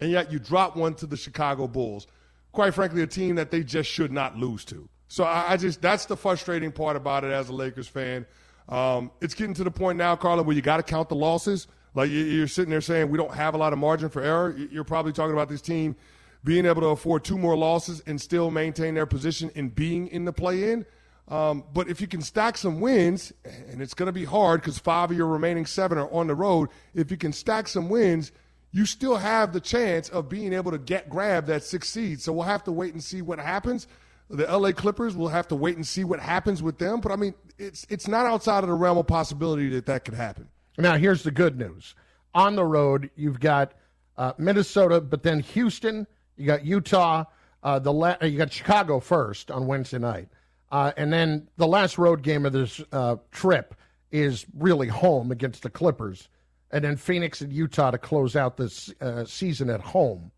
and 0.00 0.10
yet 0.10 0.32
you 0.32 0.38
drop 0.38 0.76
one 0.76 0.94
to 0.94 1.06
the 1.06 1.16
Chicago 1.16 1.66
Bulls. 1.66 2.06
Quite 2.52 2.74
frankly, 2.74 3.02
a 3.02 3.06
team 3.06 3.34
that 3.36 3.50
they 3.50 3.62
just 3.62 3.90
should 3.90 4.12
not 4.12 4.36
lose 4.36 4.64
to. 4.66 4.88
So 5.08 5.24
I, 5.24 5.52
I 5.52 5.56
just 5.56 5.82
that's 5.82 6.04
the 6.04 6.16
frustrating 6.16 6.70
part 6.70 6.96
about 6.96 7.24
it 7.24 7.32
as 7.32 7.48
a 7.48 7.52
Lakers 7.52 7.88
fan. 7.88 8.26
Um, 8.68 9.10
it's 9.20 9.34
getting 9.34 9.54
to 9.54 9.64
the 9.64 9.70
point 9.70 9.98
now, 9.98 10.14
Carla, 10.14 10.42
where 10.42 10.54
you 10.54 10.62
got 10.62 10.76
to 10.76 10.82
count 10.82 11.08
the 11.08 11.16
losses. 11.16 11.66
Like 11.94 12.10
you're 12.10 12.46
sitting 12.46 12.70
there 12.70 12.82
saying 12.82 13.10
we 13.10 13.18
don't 13.18 13.34
have 13.34 13.54
a 13.54 13.58
lot 13.58 13.72
of 13.72 13.78
margin 13.78 14.10
for 14.10 14.22
error. 14.22 14.56
You're 14.70 14.84
probably 14.84 15.12
talking 15.12 15.32
about 15.32 15.48
this 15.48 15.62
team 15.62 15.96
being 16.44 16.66
able 16.66 16.82
to 16.82 16.88
afford 16.88 17.24
two 17.24 17.36
more 17.36 17.56
losses 17.56 18.02
and 18.06 18.20
still 18.20 18.50
maintain 18.50 18.94
their 18.94 19.06
position 19.06 19.50
in 19.54 19.70
being 19.70 20.06
in 20.08 20.24
the 20.24 20.32
play-in. 20.32 20.86
Um, 21.28 21.64
but 21.74 21.88
if 21.88 22.00
you 22.00 22.06
can 22.06 22.22
stack 22.22 22.56
some 22.56 22.80
wins, 22.80 23.32
and 23.44 23.82
it's 23.82 23.94
going 23.94 24.06
to 24.06 24.12
be 24.12 24.24
hard 24.24 24.60
because 24.60 24.78
five 24.78 25.10
of 25.10 25.16
your 25.16 25.26
remaining 25.26 25.66
seven 25.66 25.98
are 25.98 26.10
on 26.12 26.26
the 26.26 26.34
road. 26.34 26.68
If 26.94 27.10
you 27.10 27.16
can 27.16 27.32
stack 27.32 27.68
some 27.68 27.88
wins, 27.88 28.32
you 28.70 28.86
still 28.86 29.16
have 29.16 29.52
the 29.52 29.60
chance 29.60 30.08
of 30.08 30.28
being 30.28 30.52
able 30.52 30.70
to 30.70 30.78
get 30.78 31.10
grab 31.10 31.46
that 31.46 31.64
sixth 31.64 31.90
seed. 31.90 32.20
So 32.20 32.32
we'll 32.32 32.44
have 32.44 32.64
to 32.64 32.72
wait 32.72 32.92
and 32.92 33.02
see 33.02 33.22
what 33.22 33.38
happens. 33.38 33.86
The 34.30 34.44
LA 34.44 34.72
Clippers 34.72 35.16
will 35.16 35.28
have 35.28 35.48
to 35.48 35.54
wait 35.54 35.76
and 35.76 35.86
see 35.86 36.04
what 36.04 36.20
happens 36.20 36.62
with 36.62 36.78
them. 36.78 37.00
But 37.00 37.12
I 37.12 37.16
mean, 37.16 37.34
it's 37.58 37.86
it's 37.88 38.06
not 38.06 38.26
outside 38.26 38.62
of 38.62 38.68
the 38.68 38.74
realm 38.74 38.98
of 38.98 39.06
possibility 39.06 39.68
that 39.70 39.86
that 39.86 40.04
could 40.04 40.14
happen. 40.14 40.48
Now, 40.76 40.96
here's 40.96 41.22
the 41.22 41.30
good 41.30 41.58
news: 41.58 41.94
on 42.34 42.56
the 42.56 42.64
road, 42.64 43.10
you've 43.16 43.40
got 43.40 43.72
uh, 44.16 44.32
Minnesota, 44.38 45.00
but 45.00 45.22
then 45.22 45.40
Houston, 45.40 46.06
you 46.36 46.46
got 46.46 46.64
Utah, 46.64 47.24
uh, 47.62 47.78
the 47.78 47.92
la- 47.92 48.16
you 48.22 48.36
got 48.36 48.52
Chicago 48.52 49.00
first 49.00 49.50
on 49.50 49.66
Wednesday 49.66 49.98
night, 49.98 50.28
uh, 50.70 50.92
and 50.96 51.12
then 51.12 51.48
the 51.56 51.66
last 51.66 51.98
road 51.98 52.22
game 52.22 52.44
of 52.44 52.52
this 52.52 52.82
uh, 52.92 53.16
trip 53.30 53.74
is 54.10 54.46
really 54.56 54.88
home 54.88 55.30
against 55.30 55.62
the 55.62 55.70
Clippers, 55.70 56.28
and 56.70 56.84
then 56.84 56.96
Phoenix 56.96 57.40
and 57.40 57.52
Utah 57.52 57.90
to 57.90 57.98
close 57.98 58.36
out 58.36 58.56
this 58.56 58.92
uh, 59.00 59.24
season 59.24 59.70
at 59.70 59.80
home. 59.80 60.30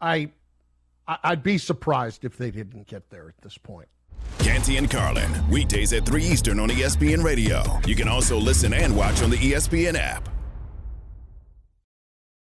I 0.00 0.30
I'd 1.06 1.42
be 1.42 1.58
surprised 1.58 2.24
if 2.24 2.36
they 2.36 2.50
didn't 2.50 2.86
get 2.86 3.10
there 3.10 3.28
at 3.28 3.40
this 3.42 3.58
point. 3.58 3.88
Canty 4.38 4.76
and 4.76 4.90
Carlin, 4.90 5.30
weekdays 5.50 5.92
at 5.92 6.06
3 6.06 6.24
Eastern 6.24 6.60
on 6.60 6.68
ESPN 6.68 7.24
Radio. 7.24 7.62
You 7.86 7.96
can 7.96 8.08
also 8.08 8.36
listen 8.38 8.72
and 8.72 8.96
watch 8.96 9.22
on 9.22 9.30
the 9.30 9.36
ESPN 9.36 9.96
app. 9.96 10.28